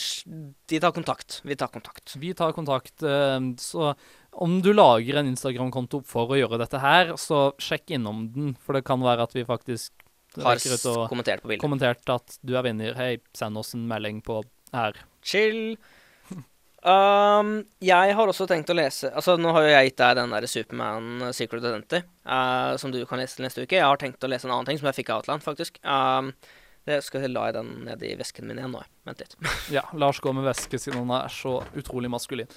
[0.67, 1.41] De tar kontakt.
[1.43, 2.15] Vi tar kontakt.
[2.17, 3.95] Vi tar kontakt, eh, så
[4.31, 8.77] om du lager en Instagram-konto for å gjøre dette her, så sjekk innom den, for
[8.77, 9.93] det kan være at vi faktisk
[10.39, 10.61] Har
[11.11, 12.95] kommentert kommentert at du er vinner.
[12.95, 14.41] Hei, send oss en melding på
[14.75, 15.01] her.
[15.23, 15.75] Chill.
[16.81, 20.31] Um, jeg har også tenkt å lese Altså Nå har jo jeg gitt deg den
[20.33, 23.77] der Superman uh, Secret Identity, uh, som du kan lese neste uke.
[23.77, 25.77] Jeg har tenkt å lese en annen ting som jeg fikk av Outland, faktisk.
[25.85, 26.31] Um,
[26.89, 28.81] det skal jeg la jeg den nedi i vesken min igjen nå.
[29.05, 29.37] Vent litt.
[29.77, 32.49] Ja, Lars går med veske siden han er så utrolig maskulin.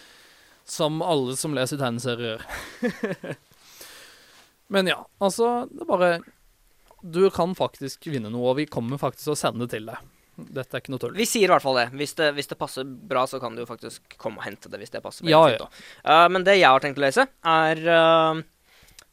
[0.64, 3.36] Som alle som leser tegneserier gjør.
[4.72, 6.10] Men ja, altså Det er bare
[7.04, 10.10] Du kan faktisk vinne noe, og vi kommer faktisk til å sende det til deg.
[10.34, 11.14] Dette er ikke noe tull.
[11.14, 11.86] Vi sier i hvert fall det.
[11.94, 12.32] Hvis, det.
[12.34, 14.80] hvis det passer bra, så kan du faktisk komme og hente det.
[14.80, 15.68] hvis det passer Ja, fint ja.
[16.02, 18.40] Uh, men det jeg har tenkt å lese, er uh,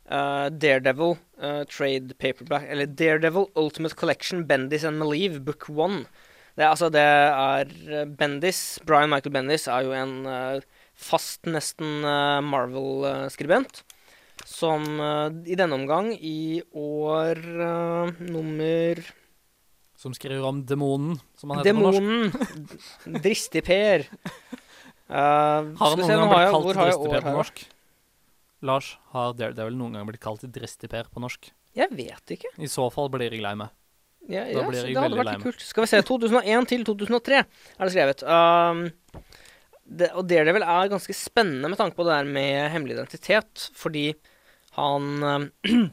[0.09, 6.03] uh, Daredevil Trade Paperback Eller Daredevil Ultimate Collection Bendis and Malieve Book One.
[6.55, 10.15] Det, altså, det er Bendis Brian Michael Bendis er jo en
[11.01, 13.83] fast, nesten uh, Marvel-skribent.
[14.47, 19.01] Som uh, i denne omgang, i år uh, nummer
[19.99, 21.99] Som skriver om demonen, som han heter på norsk.
[21.99, 23.19] Demonen.
[23.25, 24.07] Dristig-Per.
[25.11, 27.65] Uh, Har han noen gang blitt kalt år Dristig-Per på norsk?
[28.61, 31.51] Lars, har Daredevil noen gang blitt kalt Dristig-Per på norsk?
[31.77, 32.51] Jeg vet ikke.
[32.61, 33.71] I så fall blir jeg lei meg.
[34.29, 35.63] Ja, Da ja, det hadde vært litt kult.
[35.65, 36.01] Skal vi se.
[36.05, 37.45] 2001 til 2003 er
[37.81, 38.23] det skrevet.
[38.23, 38.83] Um,
[39.91, 44.11] det, og Daredevil er ganske spennende med tanke på det der med hemmelig identitet, fordi
[44.77, 45.49] han um,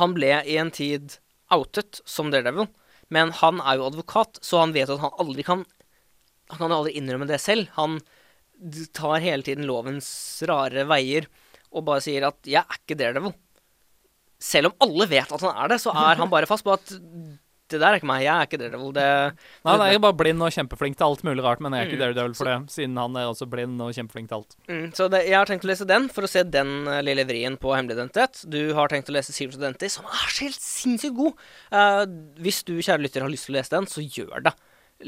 [0.00, 1.18] Han ble i en tid
[1.52, 2.70] outet som Daredevil,
[3.12, 5.66] men han er jo advokat, så han vet at han aldri kan
[6.48, 7.68] Han kan aldri innrømme det selv.
[7.76, 7.98] Han
[8.96, 10.08] tar hele tiden lovens
[10.48, 11.28] rare veier
[11.74, 13.34] og bare sier at 'jeg er ikke Daredevil'.
[14.40, 16.92] Selv om alle vet at han er det, så er han bare fast på at
[17.72, 18.90] det der er ikke meg, jeg er ikke Daredevil.
[18.92, 19.04] Det,
[19.64, 21.86] Nei, nei, jeg er bare blind og kjempeflink til alt mulig rart, men jeg er
[21.88, 22.02] ikke Mm.
[22.04, 24.56] Daredevil for det, siden han er også blind og kjempeflink til alt.
[24.68, 27.24] Mm, så det, jeg har tenkt å lese den for å se den uh, lille
[27.24, 28.42] vrien på hemmelig identitet.
[28.52, 31.40] Du har tenkt å lese Secret Identity, som er så helt sinnssykt god.
[31.72, 32.04] Uh,
[32.44, 34.54] hvis du, kjære lytter, har lyst til å lese den, så gjør det.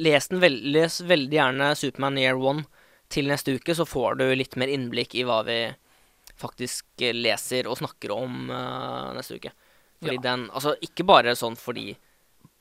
[0.09, 2.65] Les den veld, les veldig gjerne Superman Year One
[3.13, 5.61] til neste uke, så får du litt mer innblikk i hva vi
[6.41, 9.53] faktisk eh, leser og snakker om uh, neste uke.
[10.03, 10.25] Fordi Ja.
[10.33, 11.95] den Altså, ikke bare sånn fordi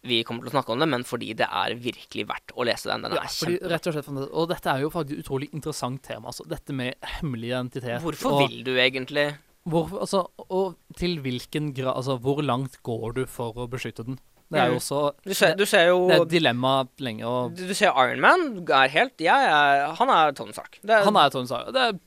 [0.06, 2.92] vi kommer til å snakke om det, men fordi det er virkelig verdt å lese
[2.92, 3.02] den.
[3.08, 6.30] Den Ja, fordi, rett og slett, og dette er jo faktisk et utrolig interessant tema,
[6.32, 8.02] altså dette med hemmelig identitet.
[8.06, 9.28] Hvorfor og, vil du egentlig
[9.66, 14.20] Hvor, altså, og til hvilken grad Altså, hvor langt går du for å beskytte den?
[14.54, 14.82] Det er jo Mm.
[14.84, 18.22] også Du ser, du ser jo Det er et dilemma lenge, og Du, ser Iron
[18.22, 20.78] Man er helt jeg er, Han er Tony Stark.
[20.84, 21.74] Det er, Han er Tony Stark.
[21.74, 21.98] Det er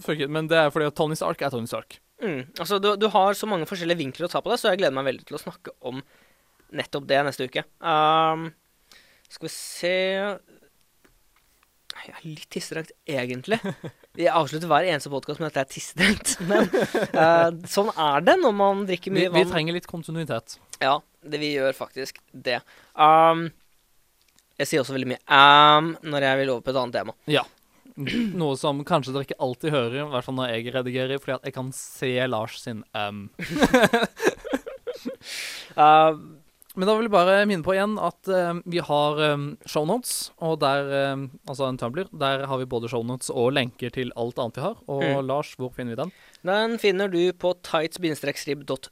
[0.00, 1.98] fuck it, men det er fordi Tony Stark er Tony Stark.
[2.20, 4.82] mm, altså, du, du har så mange forskjellige vinkler å ta på det, så jeg
[4.82, 6.02] gleder meg veldig til å snakke om
[6.76, 7.64] nettopp det neste uke.
[7.82, 8.48] Um,
[9.30, 9.94] skal vi se
[12.00, 13.60] Jeg er litt tissedrengt, egentlig.
[14.18, 16.34] Jeg avslutter hver eneste podkast med at jeg er tissedrengt.
[16.50, 16.66] Men
[17.14, 19.52] uh, sånn er det når man drikker Vi, mye vi vann.
[19.52, 20.58] trenger litt kontinuitet.
[20.82, 22.60] Ja, det vi gjør faktisk det.
[22.94, 23.50] Um,
[24.60, 27.16] jeg sier også veldig mye um når jeg vil over på et annet tema.
[27.30, 27.44] Ja.
[28.00, 31.48] Noe som kanskje dere ikke alltid hører, i hvert fall når jeg redigerer, fordi at
[31.48, 33.28] jeg kan se Lars sin um.
[35.78, 36.16] Uh,
[36.76, 40.60] Men da vil jeg bare minne på igjen at um, vi har um, shownotes, og
[40.62, 42.06] der um, Altså en Tumblr.
[42.14, 44.76] Der har vi både shownotes og lenker til alt annet vi har.
[44.86, 45.26] Og Mm.
[45.26, 46.12] Lars, hvor finner vi den?
[46.46, 47.54] Den finner du på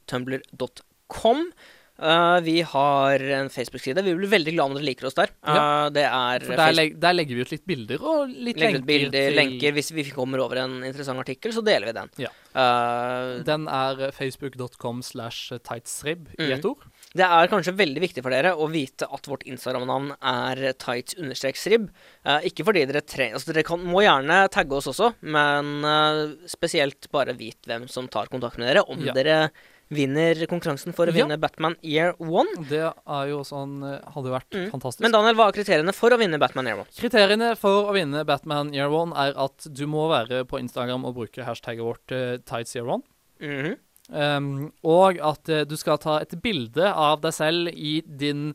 [0.09, 1.51] tights-rib.tumblr.com.
[1.99, 3.99] Uh, vi har en Facebook-side.
[4.05, 5.33] Vi blir veldig glad om dere liker oss der.
[5.43, 5.89] Uh, Ja.
[5.91, 8.85] Det er der, leg der legger vi ut litt bilder og litt Legger lenker.
[8.87, 9.71] bilder, til- lenker.
[9.75, 12.09] Hvis vi kommer over en interessant artikkel, så deler vi den.
[12.23, 12.29] Ja.
[12.55, 16.51] Uh, Den er facebook.com slash tightsrib i Mm.
[16.57, 16.77] ett ord.
[17.17, 21.89] Det er kanskje veldig viktig for dere å vite at vårt Instagram-navn er tights-rib.
[22.25, 26.35] Eh, ikke fordi dere trenger Altså, dere kan, må gjerne tagge oss også, men eh,
[26.47, 29.13] spesielt bare vit hvem som tar kontakt med dere, om Ja.
[29.13, 29.49] dere
[29.89, 31.23] vinner konkurransen for å Ja.
[31.25, 32.45] vinne Batman Year One.
[32.69, 34.69] Det er jo sånn eh, Hadde jo vært Mm.
[34.71, 35.01] fantastisk.
[35.01, 36.87] Men Daniel, hva er kriteriene for å vinne Batman Year One?
[36.95, 41.15] Kriteriene for å vinne Batman Year One er at du må være på Instagram og
[41.15, 43.01] bruke hashtagget vårt uh, tightsyear1.
[43.41, 43.77] Mhm.
[44.09, 48.53] Um, og at uh, du skal ta et bilde av deg selv i din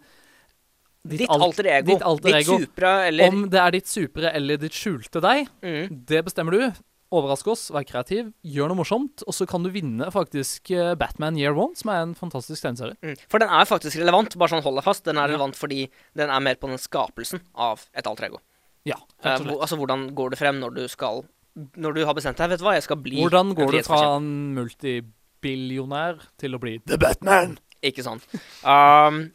[1.05, 1.92] Ditt alt- alter ego.
[1.92, 2.59] Ditt, alter Ditt ego.
[2.64, 6.05] supra eller Om det er ditt supre eller ditt skjulte deg, mm.
[6.09, 6.82] det bestemmer du.
[7.14, 11.36] Overrask oss, vær kreativ, gjør noe morsomt, og så kan du vinne faktisk eh, Batman
[11.38, 12.96] Year One, som er en fantastisk tegneserie.
[13.05, 13.20] Mm.
[13.30, 14.34] For den er faktisk relevant.
[14.40, 15.05] Bare sånn hold deg fast.
[15.07, 15.84] Den er relevant fordi
[16.18, 18.40] den er mer på den skapelsen av et alter ego.
[18.88, 19.52] Ja, slett.
[19.52, 21.22] altså hvordan går det frem når du skal
[21.80, 24.00] Når du har bestemt deg, vet du hva, jeg skal bli Hvordan går du fra
[24.18, 24.26] en
[24.59, 24.98] en
[25.45, 27.57] multibillionær til å bli The Batman!
[27.84, 28.24] Ikke sant.
[28.64, 29.26] Um,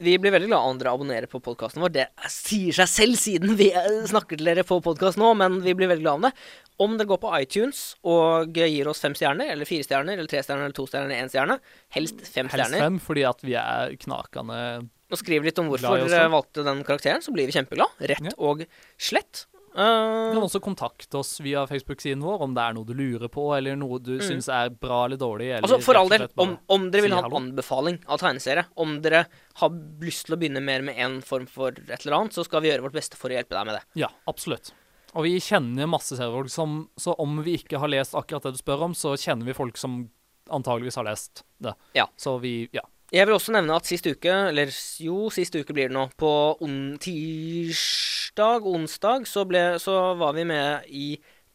[0.00, 1.92] vi blir veldig glad om dere abonnerer på podkasten vår.
[1.92, 5.74] Det sier seg selv siden vi eh, snakker til dere på podkast nå, men vi
[5.76, 6.32] blir veldig glad om det.
[6.80, 10.40] Om dere går på iTunes og gir oss fem stjerner, eller fire stjerner, eller tre
[10.40, 11.58] stjerner, eller to stjerner, eller én stjerne,
[11.92, 14.62] helst fem helst stjerner, fem, fordi at vi er knakende
[15.10, 17.96] og skriver litt om hvorfor dere valgte den karakteren, så blir vi kjempeglad.
[17.98, 18.32] Rett Ja.
[18.38, 18.62] og
[18.96, 19.44] slett.
[19.72, 23.28] Du Uh, kan også kontakte oss via Facebook-siden vår om det er noe du lurer
[23.30, 24.24] på, eller noe du Mm.
[24.26, 25.46] syns er bra eller dårlig.
[25.54, 29.00] Eller Altså, for all del, om, om dere vil ha en anbefaling av tegneserie, om
[29.00, 29.26] dere
[29.62, 29.70] har
[30.02, 32.70] lyst til å begynne mer med en form for et eller annet, så skal vi
[32.72, 33.84] gjøre vårt beste for å hjelpe deg med det.
[34.02, 34.72] Ja, absolutt.
[35.14, 38.58] Og vi kjenner masse seriefolk som Så om vi ikke har lest akkurat det du
[38.58, 40.08] spør om, så kjenner vi folk som
[40.50, 41.74] antageligvis har lest det.
[41.94, 42.06] Ja.
[42.18, 42.82] Så vi Ja.
[43.10, 44.70] Jeg vil også nevne at sist uke, eller
[45.02, 46.30] jo, sist uke blir det nå, på
[46.62, 51.08] on tirsdag, onsdag, så, ble, så var vi med i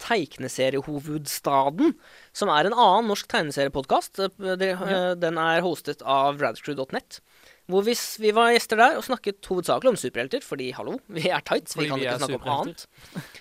[0.03, 1.93] Tegneseriehovedstaden,
[2.35, 4.19] som er en annen norsk tegneseriepodkast.
[4.35, 7.21] Den er hostet av radcrew.net.
[7.71, 11.41] Hvor vi, vi var gjester der og snakket hovedsakelig om superhelter, fordi hallo, vi er
[11.47, 12.83] tights, vi kan vi ikke snakke om annet.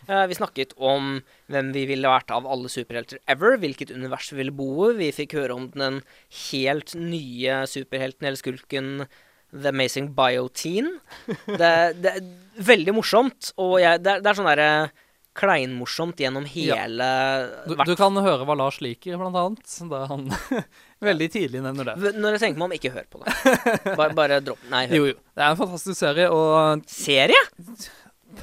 [0.09, 1.18] Uh, vi snakket om
[1.53, 4.95] hvem vi ville vært av alle superhelter ever, hvilket univers vi ville bo i.
[5.03, 6.01] Vi fikk høre om den
[6.47, 8.91] helt nye superhelten eller skulken
[9.55, 10.95] The Amazing Bioteen.
[11.47, 12.25] Det, det er
[12.64, 14.70] veldig morsomt, og jeg, det, er, det er sånn derre
[15.35, 16.76] kleinmorsomt gjennom Ja.
[16.85, 17.09] hele
[17.66, 19.74] Du, du kan høre hva Lars liker, blant annet.
[19.91, 20.28] Da han
[21.11, 22.14] veldig tidlig nevner det.
[22.18, 23.97] Når jeg tenker meg om, ikke hør på det.
[23.99, 24.97] Bare, bare dropp Nei, hør.
[25.01, 25.18] Jo, jo.
[25.35, 27.43] Det er en fantastisk serie, og Serie?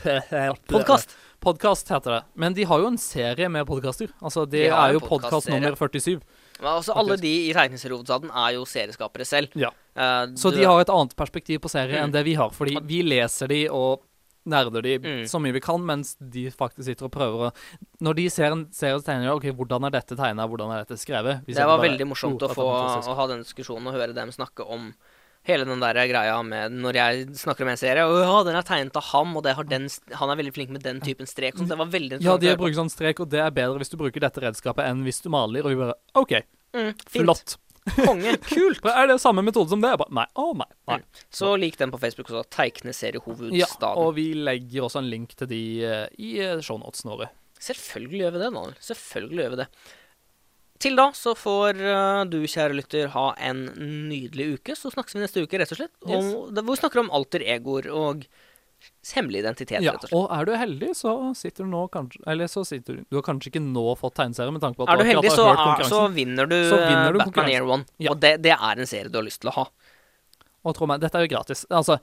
[0.72, 1.16] Podkast.
[1.42, 2.22] Podkast heter det.
[2.38, 4.12] Men de har jo en serie med podkaster.
[4.22, 6.20] Altså, det De er jo podkast nummer 47.
[6.62, 9.50] Men altså, alle de i Tegneseriehovedstaden er jo serieskapere selv.
[9.58, 9.72] Ja.
[9.98, 12.04] Uh, Så de har et annet perspektiv på serie Mm.
[12.06, 12.52] enn det vi har.
[12.54, 14.04] Fordi vi leser de og
[14.46, 15.24] nerder de Mm.
[15.30, 17.54] så mye vi kan, mens de faktisk sitter og prøver å
[18.02, 20.98] Når de ser en serie, så tegner OK, hvordan er dette tegna, hvordan er dette
[20.98, 21.46] skrevet?
[21.46, 24.30] Det var bare, veldig morsomt «Oh, å få å ha den diskusjonen og høre dem
[24.32, 24.94] snakke om
[25.44, 28.62] hele den der greia med når jeg snakker om en serie Og ja, den er
[28.62, 31.56] tegnet av ham, og det har den, han er veldig flink med den typen strek.
[31.58, 33.98] Sånn, det var veldig Ja, de bruker sånn strek, og det er bedre hvis du
[33.98, 35.66] bruker dette redskapet enn hvis du maler.
[35.66, 37.58] Og vi bare OK, Mm, flott.
[37.90, 38.36] Konge.
[38.52, 38.86] Kult.
[38.86, 39.94] Er det samme metode som det?
[40.00, 40.28] Bare, nei.
[40.38, 40.68] Å, nei.
[40.92, 41.00] nei.
[41.34, 42.46] Så lik den på Facebook også.
[43.58, 47.32] Ja, og vi legger også en link til de eh, i eh, shownotene våre.
[47.62, 48.78] Selvfølgelig gjør vi det, Daniel.
[48.86, 49.68] Selvfølgelig gjør vi det.
[50.82, 53.66] Til da så får eh, du, kjære lytter, ha en
[54.10, 54.78] nydelig uke.
[54.78, 55.94] Så snakkes vi neste uke, rett og slett.
[56.06, 56.32] Yes.
[56.32, 58.26] Og, hvor vi snakker om alter egoer og
[59.16, 60.18] hemmelig identitet, Ja, rett og slett.
[60.20, 63.24] og er du heldig, så sitter du nå kanskje Eller så sitter du Du har
[63.28, 65.84] kanskje ikke nå fått tegneserie med tanke på at Er du akkurat heldig, så, er,
[65.90, 67.50] så vinner du, Så vinner du Batman.
[67.50, 67.86] Year One.
[68.00, 68.12] Ja.
[68.12, 69.66] Og det, det er en serie du har lyst til å ha.
[70.64, 71.64] Og tro meg, dette er jo gratis.
[71.74, 71.98] Altså,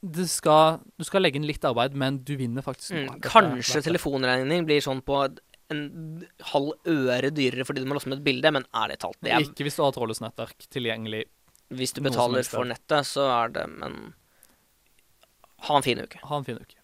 [0.00, 2.94] det skal, du skal legge inn litt arbeid, men du vinner faktisk.
[2.96, 3.08] Mm.
[3.16, 5.18] Er kanskje telefonregning blir sånn på
[5.72, 5.84] en
[6.52, 9.44] halv øre dyrere fordi du må laste med et bilde, men ærlig talt, det er,
[9.44, 11.22] Ikke hvis du har Trådløst nettverk tilgjengelig.
[11.72, 14.14] hvis du betaler for nettet, så er det Men
[15.68, 16.18] ha en fin uke.
[16.22, 16.76] Ha en fin uke.